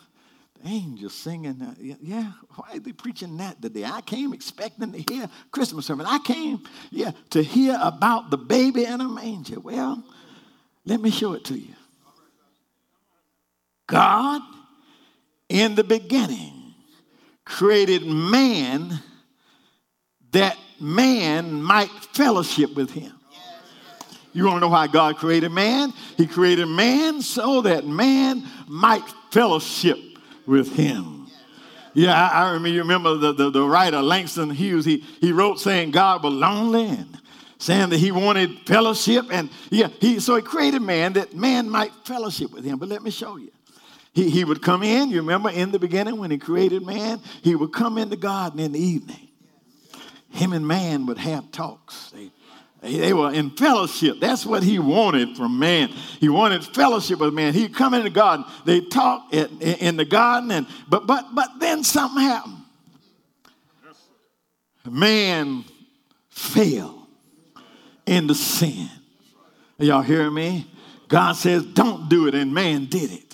the 0.62 0.70
angels 0.70 1.16
singing. 1.16 1.60
Uh, 1.64 1.74
yeah, 2.00 2.34
why 2.56 2.74
are 2.74 2.80
they 2.80 2.92
preaching 2.92 3.38
that 3.38 3.60
today? 3.60 3.86
I 3.86 4.02
came 4.02 4.34
expecting 4.34 4.92
to 4.92 5.12
hear 5.12 5.28
Christmas 5.50 5.88
sermon. 5.88 6.06
I 6.06 6.20
came, 6.20 6.62
yeah, 6.92 7.12
to 7.32 7.42
hear 7.42 7.80
about 7.82 8.30
the 8.30 8.38
baby 8.38 8.86
in 8.86 9.02
a 9.02 9.10
manger. 9.10 9.60
Well, 9.60 10.04
let 10.86 11.02
me 11.02 11.10
show 11.10 11.34
it 11.34 11.44
to 11.46 11.58
you. 11.58 11.74
God, 13.88 14.44
in 15.48 15.74
the 15.74 15.84
beginning, 15.84 16.76
created 17.46 18.06
man 18.06 19.00
that 20.34 20.56
man 20.82 21.62
might 21.62 21.90
fellowship 22.14 22.76
with 22.76 22.92
him. 22.92 23.14
You 24.34 24.46
want 24.46 24.58
to 24.58 24.60
know 24.62 24.70
why 24.70 24.88
God 24.88 25.18
created 25.18 25.52
man? 25.52 25.94
He 26.16 26.28
created 26.28 26.68
man 26.68 27.22
so 27.22 27.62
that 27.62 27.86
man 27.86 28.46
might 28.68 29.04
fellowship 29.32 29.98
with 30.46 30.76
him. 30.76 31.28
Yeah, 31.94 32.14
I, 32.14 32.44
I 32.44 32.48
remember, 32.50 32.70
you 32.70 32.80
remember 32.80 33.16
the, 33.16 33.34
the, 33.34 33.50
the, 33.50 33.64
writer 33.64 34.02
Langston 34.02 34.52
Hughes, 34.52 34.86
he, 34.86 34.98
he 35.20 35.32
wrote 35.32 35.60
saying 35.60 35.92
God 35.92 36.24
was 36.24 36.34
lonely 36.34 36.88
and 36.88 37.20
saying 37.58 37.90
that 37.90 37.98
he 37.98 38.12
wanted 38.12 38.60
fellowship. 38.68 39.26
And 39.32 39.50
yeah, 39.72 39.88
he, 40.00 40.20
so 40.20 40.36
he 40.36 40.44
created 40.44 40.84
man 40.84 41.14
that 41.14 41.34
man 41.34 41.68
might 41.70 41.92
fellowship 42.06 42.52
with 42.52 42.64
him. 42.64 42.78
But 42.78 42.90
let 42.90 43.02
me 43.02 43.10
show 43.10 43.38
you. 43.38 43.52
He, 44.14 44.30
he 44.30 44.44
would 44.44 44.62
come 44.62 44.84
in, 44.84 45.10
you 45.10 45.18
remember 45.18 45.50
in 45.50 45.72
the 45.72 45.80
beginning 45.80 46.18
when 46.18 46.30
he 46.30 46.38
created 46.38 46.86
man, 46.86 47.20
he 47.42 47.56
would 47.56 47.74
come 47.74 47.98
in 47.98 48.10
the 48.10 48.18
garden 48.18 48.60
in 48.60 48.72
the 48.72 48.80
evening 48.80 49.29
him 50.32 50.54
and 50.54 50.68
man 50.68 51.06
would 51.06 51.18
have 51.18 51.52
talks. 51.52 52.12
They, 52.12 52.32
they 52.82 53.14
were 53.14 53.32
in 53.32 53.52
fellowship. 53.52 54.20
That's 54.20 54.46
what 54.46 54.64
he 54.64 54.80
wanted 54.80 55.36
from 55.36 55.60
man. 55.60 55.90
He 56.20 56.30
wanted 56.30 56.64
fellowship 56.64 57.20
with 57.20 57.34
man. 57.34 57.54
He'd 57.54 57.76
come 57.76 57.94
in 57.94 58.04
the 58.04 58.10
garden. 58.10 58.46
They 58.66 58.82
talked 58.82 59.34
in 59.34 59.98
the 59.98 60.06
garden, 60.06 60.52
and 60.52 60.68
but 60.88 61.06
but 61.06 61.36
but 61.36 61.50
then 61.60 61.84
something 61.84 62.24
happened. 62.24 62.56
Man 64.90 65.66
fell 66.30 67.08
into 68.06 68.34
sin. 68.34 68.90
Y'all 69.78 70.02
hearing 70.02 70.34
me? 70.34 70.68
God 71.08 71.34
says, 71.34 71.64
don't 71.66 72.10
do 72.10 72.28
it, 72.28 72.36
and 72.36 72.54
man 72.54 72.86
did 72.86 73.12
it. 73.12 73.29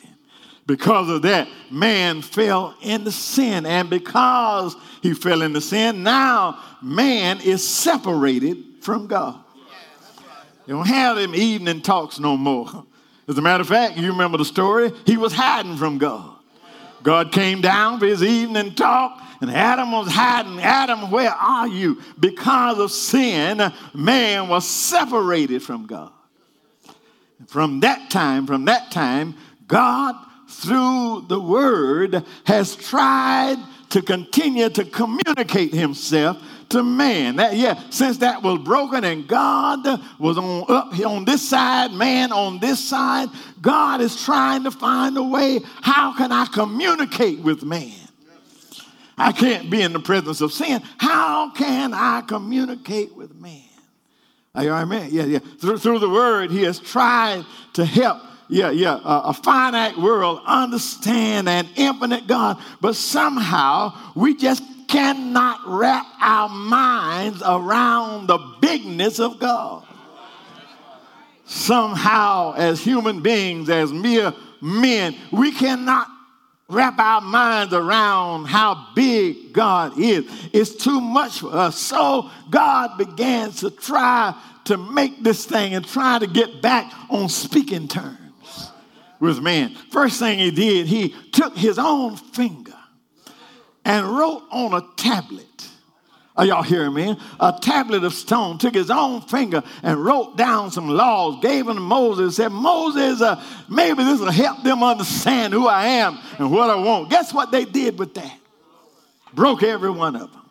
Because 0.68 1.10
of 1.10 1.22
that, 1.24 1.48
man 1.70 2.22
fell 2.22 2.76
into 2.82 3.12
sin. 3.12 3.66
And 3.66 3.90
because 3.90 4.76
he 5.02 5.14
fell 5.14 5.42
into 5.44 5.62
sin, 5.62 6.02
now 6.02 6.60
man 6.82 7.40
is 7.42 7.68
separated 7.68 8.58
from 8.82 9.08
God. 9.08 9.40
You 10.66 10.76
don't 10.76 10.88
have 10.88 11.18
them 11.18 11.36
evening 11.36 11.82
talks 11.82 12.20
no 12.20 12.36
more. 12.36 12.86
As 13.28 13.38
a 13.38 13.42
matter 13.42 13.62
of 13.62 13.68
fact, 13.68 13.98
you 13.98 14.12
remember 14.12 14.38
the 14.38 14.46
story? 14.46 14.92
He 15.06 15.18
was 15.18 15.34
hiding 15.34 15.78
from 15.78 16.00
God. 16.00 16.32
God 17.04 17.32
came 17.32 17.62
down 17.62 18.00
for 18.00 18.08
his 18.08 18.24
evening 18.24 18.74
talk, 18.74 19.22
and 19.42 19.52
Adam 19.52 19.92
was 19.92 20.12
hiding. 20.12 20.60
Adam, 20.60 21.12
where 21.12 21.32
are 21.32 21.68
you? 21.68 22.02
Because 22.20 22.80
of 22.80 22.92
sin, 22.92 23.62
man 23.94 24.48
was 24.48 24.68
separated 24.68 25.62
from 25.62 25.86
God. 25.86 26.12
From 27.48 27.82
that 27.82 28.10
time, 28.10 28.48
from 28.48 28.66
that 28.66 28.90
time, 28.90 29.36
God, 29.68 30.16
through 30.56 31.26
the 31.28 31.40
word, 31.40 32.24
has 32.46 32.76
tried 32.76 33.58
to 33.90 34.02
continue 34.02 34.70
to 34.70 34.84
communicate 34.84 35.74
himself 35.74 36.42
to 36.70 36.84
man. 36.84 37.38
That, 37.38 37.56
yeah, 37.56 37.82
since 37.90 38.18
that 38.18 38.42
was 38.42 38.60
broken 38.60 39.04
and 39.04 39.28
God 39.28 40.02
was 40.20 40.38
on 40.38 40.66
up 40.68 41.00
on 41.00 41.26
this 41.26 41.48
side, 41.48 41.92
man 41.92 42.32
on 42.32 42.60
this 42.60 42.84
side, 42.84 43.30
God 43.62 44.02
is 44.02 44.22
trying 44.24 44.64
to 44.64 44.72
find 44.72 45.18
a 45.18 45.24
way. 45.24 45.60
How 45.82 46.16
can 46.18 46.32
I 46.32 46.46
communicate 46.48 47.40
with 47.40 47.64
man? 47.64 47.94
I 49.18 49.32
can't 49.32 49.70
be 49.70 49.82
in 49.82 49.94
the 49.94 50.00
presence 50.00 50.42
of 50.42 50.52
sin. 50.52 50.82
How 50.98 51.52
can 51.52 51.94
I 51.94 52.22
communicate 52.22 53.16
with 53.16 53.34
man? 53.36 53.62
You 54.58 54.70
Yeah, 54.70 55.24
yeah. 55.24 55.40
Through, 55.40 55.80
through 55.80 56.00
the 56.00 56.10
word, 56.10 56.52
he 56.52 56.64
has 56.64 56.80
tried 56.80 57.46
to 57.74 57.86
help 57.86 58.22
yeah, 58.48 58.70
yeah, 58.70 59.00
a, 59.04 59.34
finite 59.34 59.98
world 59.98 60.40
understand 60.46 61.50
an 61.50 61.68
infinite 61.76 62.28
God, 62.28 62.58
but 62.80 62.96
somehow 62.96 63.94
we 64.16 64.36
just 64.36 64.64
cannot 64.88 65.62
wrap 65.66 66.06
our 66.22 66.50
minds 66.50 67.42
around 67.46 68.28
the 68.28 68.38
bigness 68.62 69.20
of 69.20 69.40
God. 69.40 69.84
Somehow, 71.46 72.54
as 72.56 72.84
human 72.84 73.22
beings, 73.22 73.70
as 73.70 73.92
mere 73.92 74.34
men, 74.62 75.16
we 75.32 75.52
cannot 75.52 76.08
wrap 76.68 77.00
our 77.00 77.22
minds 77.22 77.74
around 77.74 78.46
how 78.46 78.88
big 78.96 79.54
God 79.54 80.00
is. 80.00 80.26
It's 80.54 80.76
too 80.76 81.02
much 81.02 81.40
for 81.40 81.56
us. 81.56 81.78
So 81.78 82.30
God 82.50 82.98
began 82.98 83.52
to 83.54 83.70
try 83.70 84.36
to 84.66 84.78
make 84.78 85.24
this 85.24 85.46
thing 85.46 85.76
and 85.76 85.86
try 85.86 86.18
to 86.18 86.28
get 86.28 86.62
back 86.62 86.92
on 87.10 87.30
speaking 87.30 87.88
terms 87.88 88.25
with 89.26 89.42
man. 89.42 89.76
First 89.92 90.20
thing 90.20 90.40
he 90.40 90.52
did, 90.52 90.88
he 90.88 91.10
took 91.32 91.58
his 91.58 91.78
own 91.78 92.16
finger 92.16 92.74
and 93.84 94.08
wrote 94.08 94.44
on 94.52 94.74
a 94.74 94.82
tablet. 94.96 95.44
Are 96.38 96.46
y'all 96.46 96.64
hearing 96.64 96.94
me? 96.94 97.18
A 97.40 97.58
tablet 97.62 98.04
of 98.04 98.14
stone, 98.14 98.58
took 98.58 98.74
his 98.74 98.92
own 98.92 99.22
finger 99.22 99.64
and 99.84 100.04
wrote 100.04 100.36
down 100.38 100.70
some 100.70 100.90
laws, 100.90 101.42
gave 101.42 101.66
them 101.66 101.76
to 101.76 101.82
Moses, 101.82 102.36
said, 102.36 102.52
Moses, 102.52 103.22
uh, 103.22 103.42
maybe 103.70 104.04
this 104.04 104.20
will 104.20 104.32
help 104.32 104.62
them 104.64 104.84
understand 104.84 105.54
who 105.54 105.68
I 105.68 105.86
am 105.86 106.20
and 106.38 106.52
what 106.52 106.70
I 106.70 106.76
want. 106.76 107.10
Guess 107.10 107.34
what 107.34 107.52
they 107.52 107.64
did 107.64 107.98
with 107.98 108.16
that? 108.16 108.38
Broke 109.34 109.64
every 109.64 109.92
one 109.92 110.16
of 110.16 110.32
them. 110.32 110.45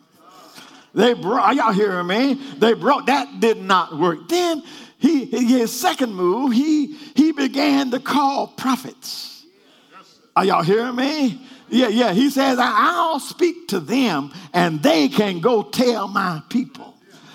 They 0.95 1.11
are 1.11 1.53
y'all 1.53 1.73
hearing 1.73 2.07
me? 2.07 2.35
They 2.57 2.73
brought, 2.73 3.07
that 3.07 3.39
did 3.41 3.61
not 3.61 3.97
work. 3.97 4.29
Then 4.29 4.63
he, 4.97 5.25
his 5.25 5.77
second 5.77 6.15
move, 6.15 6.53
he, 6.53 6.95
he 7.15 7.33
began 7.33 7.91
to 7.91 7.99
call 7.99 8.47
prophets. 8.47 9.45
Are 10.35 10.45
y'all 10.45 10.63
hearing 10.63 10.95
me? 10.95 11.39
Yeah, 11.69 11.89
yeah. 11.89 12.13
He 12.13 12.29
says, 12.29 12.57
I'll 12.61 13.19
speak 13.19 13.67
to 13.69 13.79
them 13.79 14.31
and 14.53 14.81
they 14.81 15.09
can 15.09 15.41
go 15.41 15.63
tell 15.63 16.07
my 16.07 16.41
people. 16.49 16.93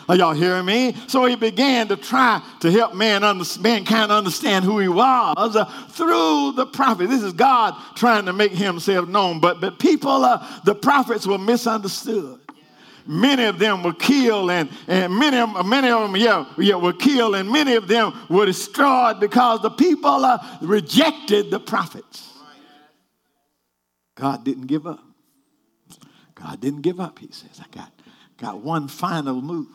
Are 0.08 0.16
y'all 0.16 0.32
hearing 0.32 0.64
me? 0.64 0.96
So 1.06 1.24
he 1.26 1.36
began 1.36 1.86
to 1.88 1.96
try 1.96 2.42
to 2.60 2.70
help 2.70 2.94
man 2.94 3.22
understand 3.22 3.62
mankind 3.62 4.10
understand 4.10 4.64
who 4.64 4.80
he 4.80 4.88
was 4.88 5.54
uh, 5.54 5.64
through 5.90 6.52
the 6.56 6.66
prophet. 6.66 7.08
This 7.08 7.22
is 7.22 7.32
God 7.32 7.74
trying 7.94 8.24
to 8.24 8.32
make 8.32 8.50
himself 8.50 9.08
known. 9.08 9.38
But, 9.38 9.60
but 9.60 9.78
people, 9.78 10.24
uh, 10.24 10.44
the 10.64 10.74
prophets 10.74 11.28
were 11.28 11.38
misunderstood. 11.38 12.40
Many 13.06 13.44
of 13.44 13.58
them 13.58 13.82
were 13.82 13.92
killed, 13.92 14.50
and, 14.50 14.68
and 14.86 15.14
many, 15.14 15.38
of, 15.38 15.66
many 15.66 15.88
of 15.88 16.02
them, 16.02 16.16
yeah, 16.16 16.44
yeah, 16.58 16.76
were 16.76 16.92
killed, 16.92 17.34
and 17.34 17.50
many 17.50 17.74
of 17.74 17.88
them 17.88 18.12
were 18.28 18.46
destroyed 18.46 19.20
because 19.20 19.62
the 19.62 19.70
people 19.70 20.24
uh, 20.24 20.38
rejected 20.60 21.50
the 21.50 21.60
prophets. 21.60 22.28
God 24.14 24.44
didn't 24.44 24.66
give 24.66 24.86
up. 24.86 25.02
God 26.34 26.60
didn't 26.60 26.82
give 26.82 27.00
up, 27.00 27.18
he 27.18 27.28
says. 27.30 27.60
I 27.60 27.64
got, 27.74 27.92
got 28.38 28.60
one 28.60 28.88
final 28.88 29.40
move. 29.40 29.68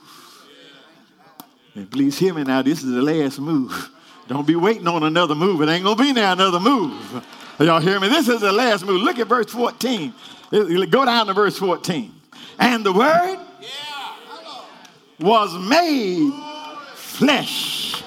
And 1.76 1.92
please 1.92 2.18
hear 2.18 2.34
me 2.34 2.44
now, 2.44 2.62
this 2.62 2.84
is 2.84 2.92
the 2.92 3.02
last 3.02 3.40
move. 3.40 3.92
Don't 4.28 4.48
be 4.48 4.56
waiting 4.56 4.88
on 4.88 5.04
another 5.04 5.36
move. 5.36 5.62
It 5.62 5.70
ain't 5.70 5.84
going 5.84 5.98
to 5.98 6.04
be 6.04 6.14
now 6.14 6.34
another 6.34 6.60
move. 6.60 7.26
Y'all 7.60 7.80
hear 7.80 8.00
me? 8.00 8.08
This 8.08 8.28
is 8.28 8.42
the 8.42 8.52
last 8.52 8.86
move. 8.86 9.02
Look 9.02 9.20
at 9.20 9.28
verse 9.28 9.52
14. 9.52 10.14
Go 10.52 11.06
down 11.06 11.28
to 11.28 11.34
verse 11.34 11.58
14. 11.58 12.12
And 12.60 12.86
the 12.86 12.94
word 12.94 13.40
was 15.20 15.58
made 15.58 16.32
flesh. 16.96 18.04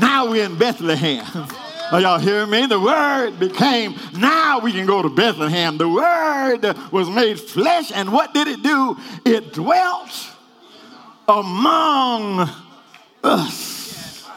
Now 0.00 0.30
we're 0.30 0.44
in 0.44 0.58
Bethlehem. 0.58 1.24
Are 1.92 2.00
y'all 2.00 2.18
hearing 2.18 2.50
me? 2.50 2.66
The 2.66 2.80
Word 2.80 3.38
became, 3.38 3.94
now 4.18 4.58
we 4.58 4.72
can 4.72 4.86
go 4.86 5.02
to 5.02 5.08
Bethlehem. 5.08 5.78
The 5.78 5.88
Word 5.88 6.76
was 6.90 7.08
made 7.08 7.38
flesh, 7.38 7.92
and 7.94 8.12
what 8.12 8.34
did 8.34 8.48
it 8.48 8.60
do? 8.60 8.96
It 9.24 9.52
dwelt 9.52 10.30
among 11.28 12.50
us. 13.22 14.28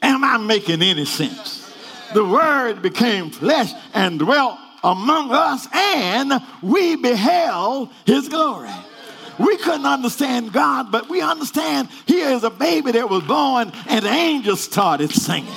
Am 0.00 0.24
I 0.24 0.38
making 0.38 0.80
any 0.80 1.04
sense? 1.04 1.70
The 2.14 2.24
Word 2.24 2.80
became 2.80 3.28
flesh 3.28 3.72
and 3.92 4.18
dwelt 4.18 4.58
among 4.86 5.32
us, 5.32 5.66
and 5.72 6.40
we 6.62 6.96
beheld 6.96 7.90
His 8.04 8.28
glory. 8.28 8.70
We 9.38 9.58
couldn't 9.58 9.84
understand 9.84 10.52
God, 10.52 10.90
but 10.90 11.10
we 11.10 11.20
understand 11.20 11.88
here 12.06 12.30
is 12.30 12.44
a 12.44 12.50
baby 12.50 12.92
that 12.92 13.10
was 13.10 13.22
born, 13.24 13.72
and 13.88 14.04
the 14.04 14.08
angels 14.08 14.62
started 14.62 15.10
singing. 15.10 15.52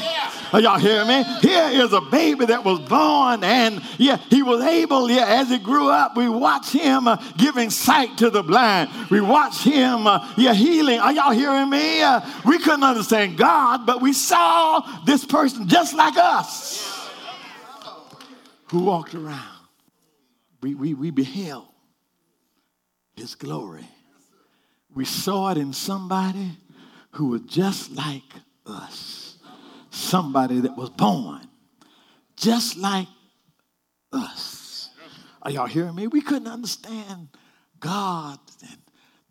Are 0.51 0.59
y'all 0.59 0.79
hearing 0.79 1.07
me? 1.07 1.23
Here 1.41 1.69
is 1.71 1.93
a 1.93 2.01
baby 2.01 2.47
that 2.47 2.65
was 2.65 2.79
born, 2.79 3.43
and 3.43 3.81
yeah, 3.99 4.17
he 4.29 4.41
was 4.41 4.61
able, 4.63 5.09
yeah, 5.09 5.25
as 5.27 5.49
he 5.49 5.59
grew 5.59 5.89
up, 5.89 6.17
we 6.17 6.27
watch 6.27 6.71
him 6.71 7.07
uh, 7.07 7.17
giving 7.37 7.69
sight 7.69 8.17
to 8.17 8.31
the 8.31 8.41
blind. 8.41 8.89
We 9.11 9.21
watch 9.21 9.61
him, 9.61 10.07
uh, 10.07 10.33
yeah, 10.37 10.55
healing. 10.55 10.99
Are 10.99 11.13
y'all 11.13 11.31
hearing 11.31 11.69
me? 11.69 12.01
Uh, 12.01 12.21
we 12.45 12.57
couldn't 12.57 12.83
understand 12.83 13.37
God, 13.37 13.85
but 13.85 14.01
we 14.01 14.11
saw 14.11 14.79
this 15.05 15.23
person 15.23 15.67
just 15.67 15.93
like 15.93 16.17
us 16.17 16.98
who 18.69 18.83
walked 18.83 19.15
around. 19.15 19.67
We, 20.61 20.75
we, 20.75 20.93
we 20.93 21.11
beheld 21.11 21.67
his 23.15 23.35
glory. 23.35 23.87
We 24.93 25.05
saw 25.05 25.51
it 25.51 25.57
in 25.57 25.73
somebody 25.73 26.57
who 27.11 27.27
was 27.27 27.41
just 27.41 27.91
like 27.91 28.23
us 28.65 29.37
somebody 29.91 30.59
that 30.61 30.77
was 30.77 30.89
born 30.89 31.41
just 32.35 32.77
like 32.77 33.07
us. 34.13 34.89
Are 35.41 35.51
y'all 35.51 35.67
hearing 35.67 35.95
me? 35.95 36.07
We 36.07 36.21
couldn't 36.21 36.47
understand 36.47 37.29
God 37.79 38.39
and 38.61 38.77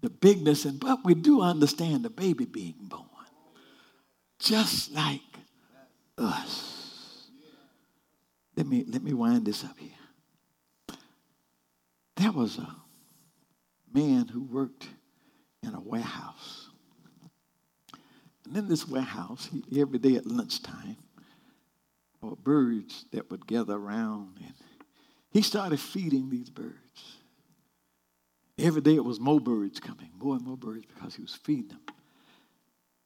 the 0.01 0.11
bigness, 0.11 0.65
and 0.65 0.79
but 0.79 1.05
we 1.05 1.15
do 1.15 1.41
understand 1.43 2.05
the 2.05 2.11
baby 2.11 2.45
being 2.45 2.75
born, 2.81 3.05
just 4.39 4.93
like 4.93 5.21
us. 6.17 6.78
Let 8.59 8.67
me 8.67 8.85
let 8.87 9.03
me 9.03 9.15
wind 9.15 9.47
this 9.47 9.65
up 9.65 9.79
here. 9.79 10.99
There 12.17 12.33
was 12.33 12.59
a 12.59 12.75
man 13.95 14.29
who 14.29 14.43
worked 14.43 14.89
in 15.63 15.75
a 15.75 15.81
warehouse 15.81 16.69
and 18.49 18.57
in 18.57 18.69
this 18.69 18.89
warehouse, 18.89 19.51
he, 19.53 19.81
every 19.81 19.99
day 19.99 20.17
at 20.17 20.27
lunchtime, 20.27 20.97
or 22.23 22.35
birds 22.35 23.05
that 23.13 23.31
would 23.31 23.47
gather 23.47 23.75
around, 23.75 24.39
and 24.43 24.55
he 25.31 25.43
started 25.43 25.79
feeding 25.79 26.31
these 26.31 26.49
birds. 26.49 27.19
Every 28.59 28.81
day 28.81 28.95
it 28.95 29.05
was 29.05 29.21
more 29.21 29.41
birds 29.41 29.79
coming, 29.79 30.11
more 30.19 30.35
and 30.37 30.45
more 30.45 30.57
birds 30.57 30.87
because 30.87 31.15
he 31.15 31.23
was 31.23 31.35
feeding 31.35 31.69
them. 31.69 31.81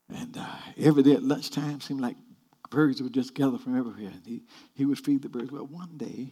And 0.08 0.36
uh, 0.38 0.46
every 0.78 1.02
day 1.02 1.12
at 1.12 1.22
lunchtime 1.22 1.80
seemed 1.80 2.00
like 2.00 2.16
birds 2.72 3.02
would 3.02 3.12
just 3.12 3.34
gather 3.34 3.58
from 3.58 3.78
everywhere. 3.78 4.10
And 4.12 4.22
he, 4.26 4.42
he 4.74 4.84
would 4.84 4.98
feed 4.98 5.22
the 5.22 5.28
birds. 5.28 5.52
Well, 5.52 5.66
one 5.66 5.96
day 5.96 6.28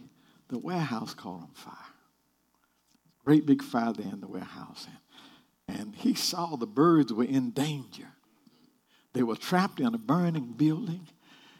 the 0.49 0.59
warehouse 0.59 1.13
caught 1.13 1.41
on 1.41 1.49
fire. 1.53 1.75
Great 3.23 3.45
big 3.45 3.61
fire 3.61 3.93
there 3.93 4.11
in 4.11 4.19
the 4.19 4.27
warehouse. 4.27 4.87
And, 5.67 5.79
and 5.79 5.95
he 5.95 6.13
saw 6.13 6.55
the 6.55 6.67
birds 6.67 7.13
were 7.13 7.23
in 7.23 7.51
danger. 7.51 8.07
They 9.13 9.23
were 9.23 9.35
trapped 9.35 9.79
in 9.79 9.93
a 9.93 9.97
burning 9.97 10.53
building, 10.53 11.07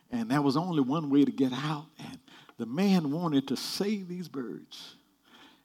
and 0.09 0.31
there 0.31 0.41
was 0.41 0.57
only 0.57 0.81
one 0.81 1.09
way 1.09 1.25
to 1.25 1.31
get 1.31 1.53
out. 1.53 1.85
And 1.99 2.19
the 2.57 2.65
man 2.65 3.11
wanted 3.11 3.47
to 3.49 3.57
save 3.57 4.07
these 4.07 4.27
birds. 4.27 4.95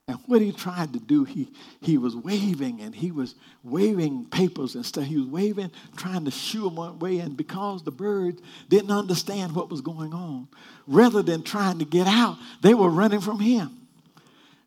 And 0.09 0.19
what 0.27 0.41
he 0.41 0.53
tried 0.53 0.93
to 0.93 1.01
do, 1.01 1.25
he, 1.25 1.49
he 1.81 1.99
was 1.99 2.15
waving 2.15 2.81
and 2.81 2.95
he 2.95 3.11
was 3.11 3.35
waving 3.65 4.27
papers 4.27 4.77
and 4.77 4.87
stuff. 4.87 5.05
He 5.05 5.17
was 5.17 5.27
waving, 5.27 5.73
trying 5.97 6.25
to 6.27 6.31
shoo 6.31 6.63
them 6.63 6.77
one 6.77 7.01
way. 7.01 7.19
And 7.19 7.37
because 7.37 7.83
the 7.83 7.91
birds 7.91 8.41
didn't 8.69 8.93
understand 8.93 9.57
what 9.57 9.69
was 9.69 9.81
going 9.81 10.15
on, 10.15 10.47
rather 10.87 11.23
than 11.23 11.43
trying 11.43 11.81
to 11.81 11.85
get 11.85 12.07
out, 12.07 12.39
they 12.63 12.73
were 12.73 12.89
running 12.89 13.21
from 13.21 13.41
him. 13.41 13.81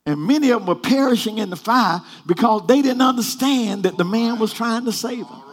And 0.05 0.19
many 0.19 0.49
of 0.49 0.59
them 0.59 0.67
were 0.67 0.75
perishing 0.75 1.37
in 1.37 1.49
the 1.49 1.55
fire 1.55 2.01
because 2.25 2.67
they 2.67 2.81
didn't 2.81 3.01
understand 3.01 3.83
that 3.83 3.97
the 3.97 4.03
man 4.03 4.39
was 4.39 4.51
trying 4.51 4.83
to 4.85 4.91
save 4.91 5.25
them. 5.25 5.43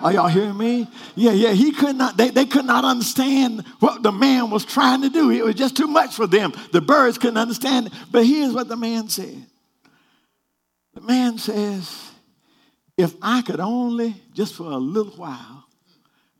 Are 0.00 0.12
y'all 0.12 0.28
hearing 0.28 0.56
me? 0.56 0.88
Yeah, 1.14 1.32
yeah. 1.32 1.52
He 1.52 1.72
could 1.72 1.96
not, 1.96 2.16
they, 2.16 2.30
they 2.30 2.46
could 2.46 2.64
not 2.64 2.84
understand 2.84 3.66
what 3.80 4.02
the 4.02 4.12
man 4.12 4.50
was 4.50 4.64
trying 4.64 5.02
to 5.02 5.10
do. 5.10 5.30
It 5.30 5.44
was 5.44 5.54
just 5.54 5.76
too 5.76 5.86
much 5.86 6.14
for 6.14 6.26
them. 6.26 6.52
The 6.72 6.80
birds 6.80 7.18
couldn't 7.18 7.36
understand 7.36 7.88
it. 7.88 7.92
But 8.10 8.24
here's 8.24 8.52
what 8.54 8.68
the 8.68 8.76
man 8.76 9.08
said. 9.08 9.46
The 10.94 11.02
man 11.02 11.38
says, 11.38 12.10
if 12.96 13.14
I 13.20 13.42
could 13.42 13.60
only, 13.60 14.14
just 14.32 14.54
for 14.54 14.64
a 14.64 14.76
little 14.76 15.12
while, 15.12 15.66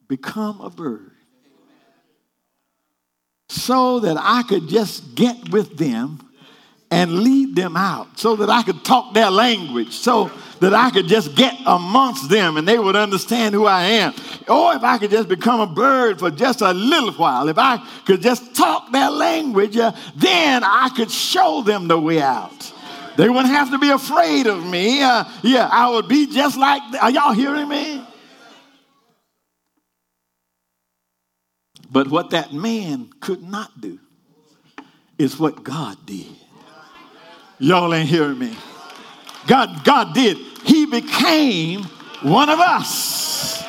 become 0.09 0.61
a 0.61 0.70
bird, 0.70 1.12
so 3.49 4.01
that 4.01 4.16
I 4.18 4.42
could 4.42 4.68
just 4.68 5.14
get 5.14 5.51
with 5.51 5.77
them 5.77 6.30
and 6.90 7.20
lead 7.20 7.55
them 7.55 7.76
out, 7.76 8.18
so 8.18 8.37
that 8.37 8.50
I 8.50 8.62
could 8.62 8.85
talk 8.85 9.14
their 9.14 9.31
language, 9.31 9.92
so 9.92 10.31
that 10.61 10.74
I 10.74 10.90
could 10.90 11.07
just 11.07 11.35
get 11.35 11.55
amongst 11.64 12.29
them 12.29 12.57
and 12.57 12.66
they 12.66 12.79
would 12.79 12.96
understand 12.96 13.55
who 13.55 13.66
I 13.66 13.83
am. 13.83 14.12
Or 14.48 14.74
if 14.74 14.83
I 14.83 14.98
could 14.98 15.11
just 15.11 15.29
become 15.29 15.61
a 15.61 15.66
bird 15.66 16.18
for 16.18 16.31
just 16.31 16.61
a 16.61 16.72
little 16.72 17.12
while, 17.12 17.48
if 17.48 17.59
I 17.59 17.79
could 18.05 18.20
just 18.20 18.55
talk 18.55 18.92
their 18.92 19.11
language, 19.11 19.76
uh, 19.76 19.92
then 20.16 20.62
I 20.64 20.90
could 20.94 21.11
show 21.11 21.62
them 21.62 21.88
the 21.88 21.98
way 21.98 22.20
out. 22.20 22.72
They 23.16 23.29
wouldn't 23.29 23.55
have 23.55 23.70
to 23.70 23.79
be 23.79 23.90
afraid 23.90 24.46
of 24.46 24.64
me. 24.66 25.03
Uh, 25.03 25.24
yeah, 25.42 25.68
I 25.70 25.90
would 25.90 26.09
be 26.09 26.26
just 26.26 26.59
like, 26.59 26.83
are 27.03 27.11
y'all 27.11 27.33
hearing 27.33 27.68
me? 27.68 28.07
But 31.90 32.09
what 32.09 32.31
that 32.31 32.53
man 32.53 33.11
could 33.20 33.42
not 33.42 33.81
do 33.81 33.98
is 35.18 35.38
what 35.38 35.64
God 35.64 35.96
did. 36.07 36.39
Y'all 37.61 37.94
ain't 37.94 38.09
hearing 38.09 38.38
me. 38.38 38.57
God, 39.46 39.85
God 39.85 40.14
did 40.14 40.38
he 40.64 40.87
became 40.87 41.85
one 42.23 42.49
of 42.49 42.59
us. 42.59 43.62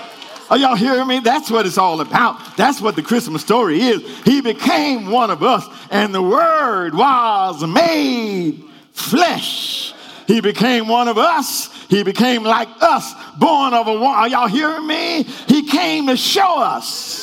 Are 0.49 0.57
y'all 0.57 0.75
hearing 0.75 1.07
me? 1.07 1.19
That's 1.19 1.49
what 1.49 1.65
it's 1.65 1.77
all 1.77 2.01
about. 2.01 2.57
That's 2.57 2.81
what 2.81 2.95
the 2.95 3.01
Christmas 3.01 3.41
story 3.41 3.81
is. 3.81 4.01
He 4.23 4.41
became 4.41 5.09
one 5.09 5.29
of 5.29 5.43
us, 5.43 5.65
and 5.89 6.13
the 6.13 6.21
Word 6.21 6.93
was 6.93 7.65
made 7.65 8.63
flesh. 8.91 9.93
He 10.27 10.41
became 10.41 10.87
one 10.87 11.07
of 11.07 11.17
us. 11.17 11.69
He 11.87 12.03
became 12.03 12.43
like 12.43 12.69
us, 12.81 13.13
born 13.37 13.73
of 13.73 13.87
a 13.87 13.93
woman. 13.93 14.07
Are 14.07 14.27
y'all 14.27 14.47
hearing 14.47 14.87
me? 14.87 15.23
He 15.47 15.67
came 15.67 16.07
to 16.07 16.17
show 16.17 16.61
us 16.61 17.20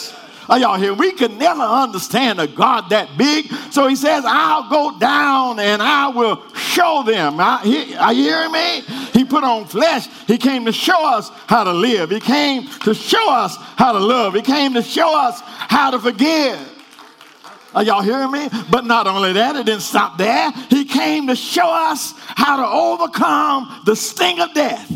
are 0.49 0.59
y'all 0.59 0.79
here? 0.79 0.95
We 0.95 1.13
could 1.13 1.37
never 1.37 1.61
understand 1.63 2.41
a 2.41 2.47
God 2.47 2.91
that 2.91 3.17
big. 3.19 3.53
So 3.71 3.87
he 3.87 3.97
says, 3.97 4.25
I'll 4.27 4.71
go 4.71 4.99
down 4.99 5.61
and 5.61 5.83
I 5.83 6.09
will 6.09 6.43
show 6.55 7.03
them. 7.05 7.39
Are 7.39 7.65
you 7.65 8.23
hearing 8.23 8.53
me? 8.53 8.81
He 9.13 9.25
put 9.25 9.45
on 9.45 9.67
flesh. 9.67 10.09
He 10.27 10.39
came 10.39 10.65
to 10.65 10.73
show 10.73 11.07
us 11.07 11.31
how 11.47 11.65
to 11.65 11.73
live. 11.73 12.11
He 12.11 12.21
came 12.21 12.67
to 12.81 12.95
show 12.95 13.31
us 13.31 13.57
how 13.77 13.93
to 13.93 13.99
love. 13.99 14.35
He 14.35 14.43
came 14.43 14.75
to 14.75 14.83
show 14.83 15.19
us 15.19 15.41
how 15.43 15.91
to 15.91 15.99
forgive. 15.99 16.59
Are 17.75 17.83
y'all 17.83 18.01
hearing 18.01 18.31
me? 18.31 18.49
But 18.71 18.87
not 18.87 19.07
only 19.07 19.35
that, 19.35 19.55
it 19.55 19.67
didn't 19.67 19.83
stop 19.83 20.17
there. 20.17 20.51
He 20.71 20.87
came 20.87 21.27
to 21.27 21.37
show 21.37 21.69
us 21.69 22.15
how 22.17 22.57
to 22.57 22.67
overcome 22.67 23.83
the 23.85 23.95
sting 23.95 24.41
of 24.41 24.55
death. 24.55 24.89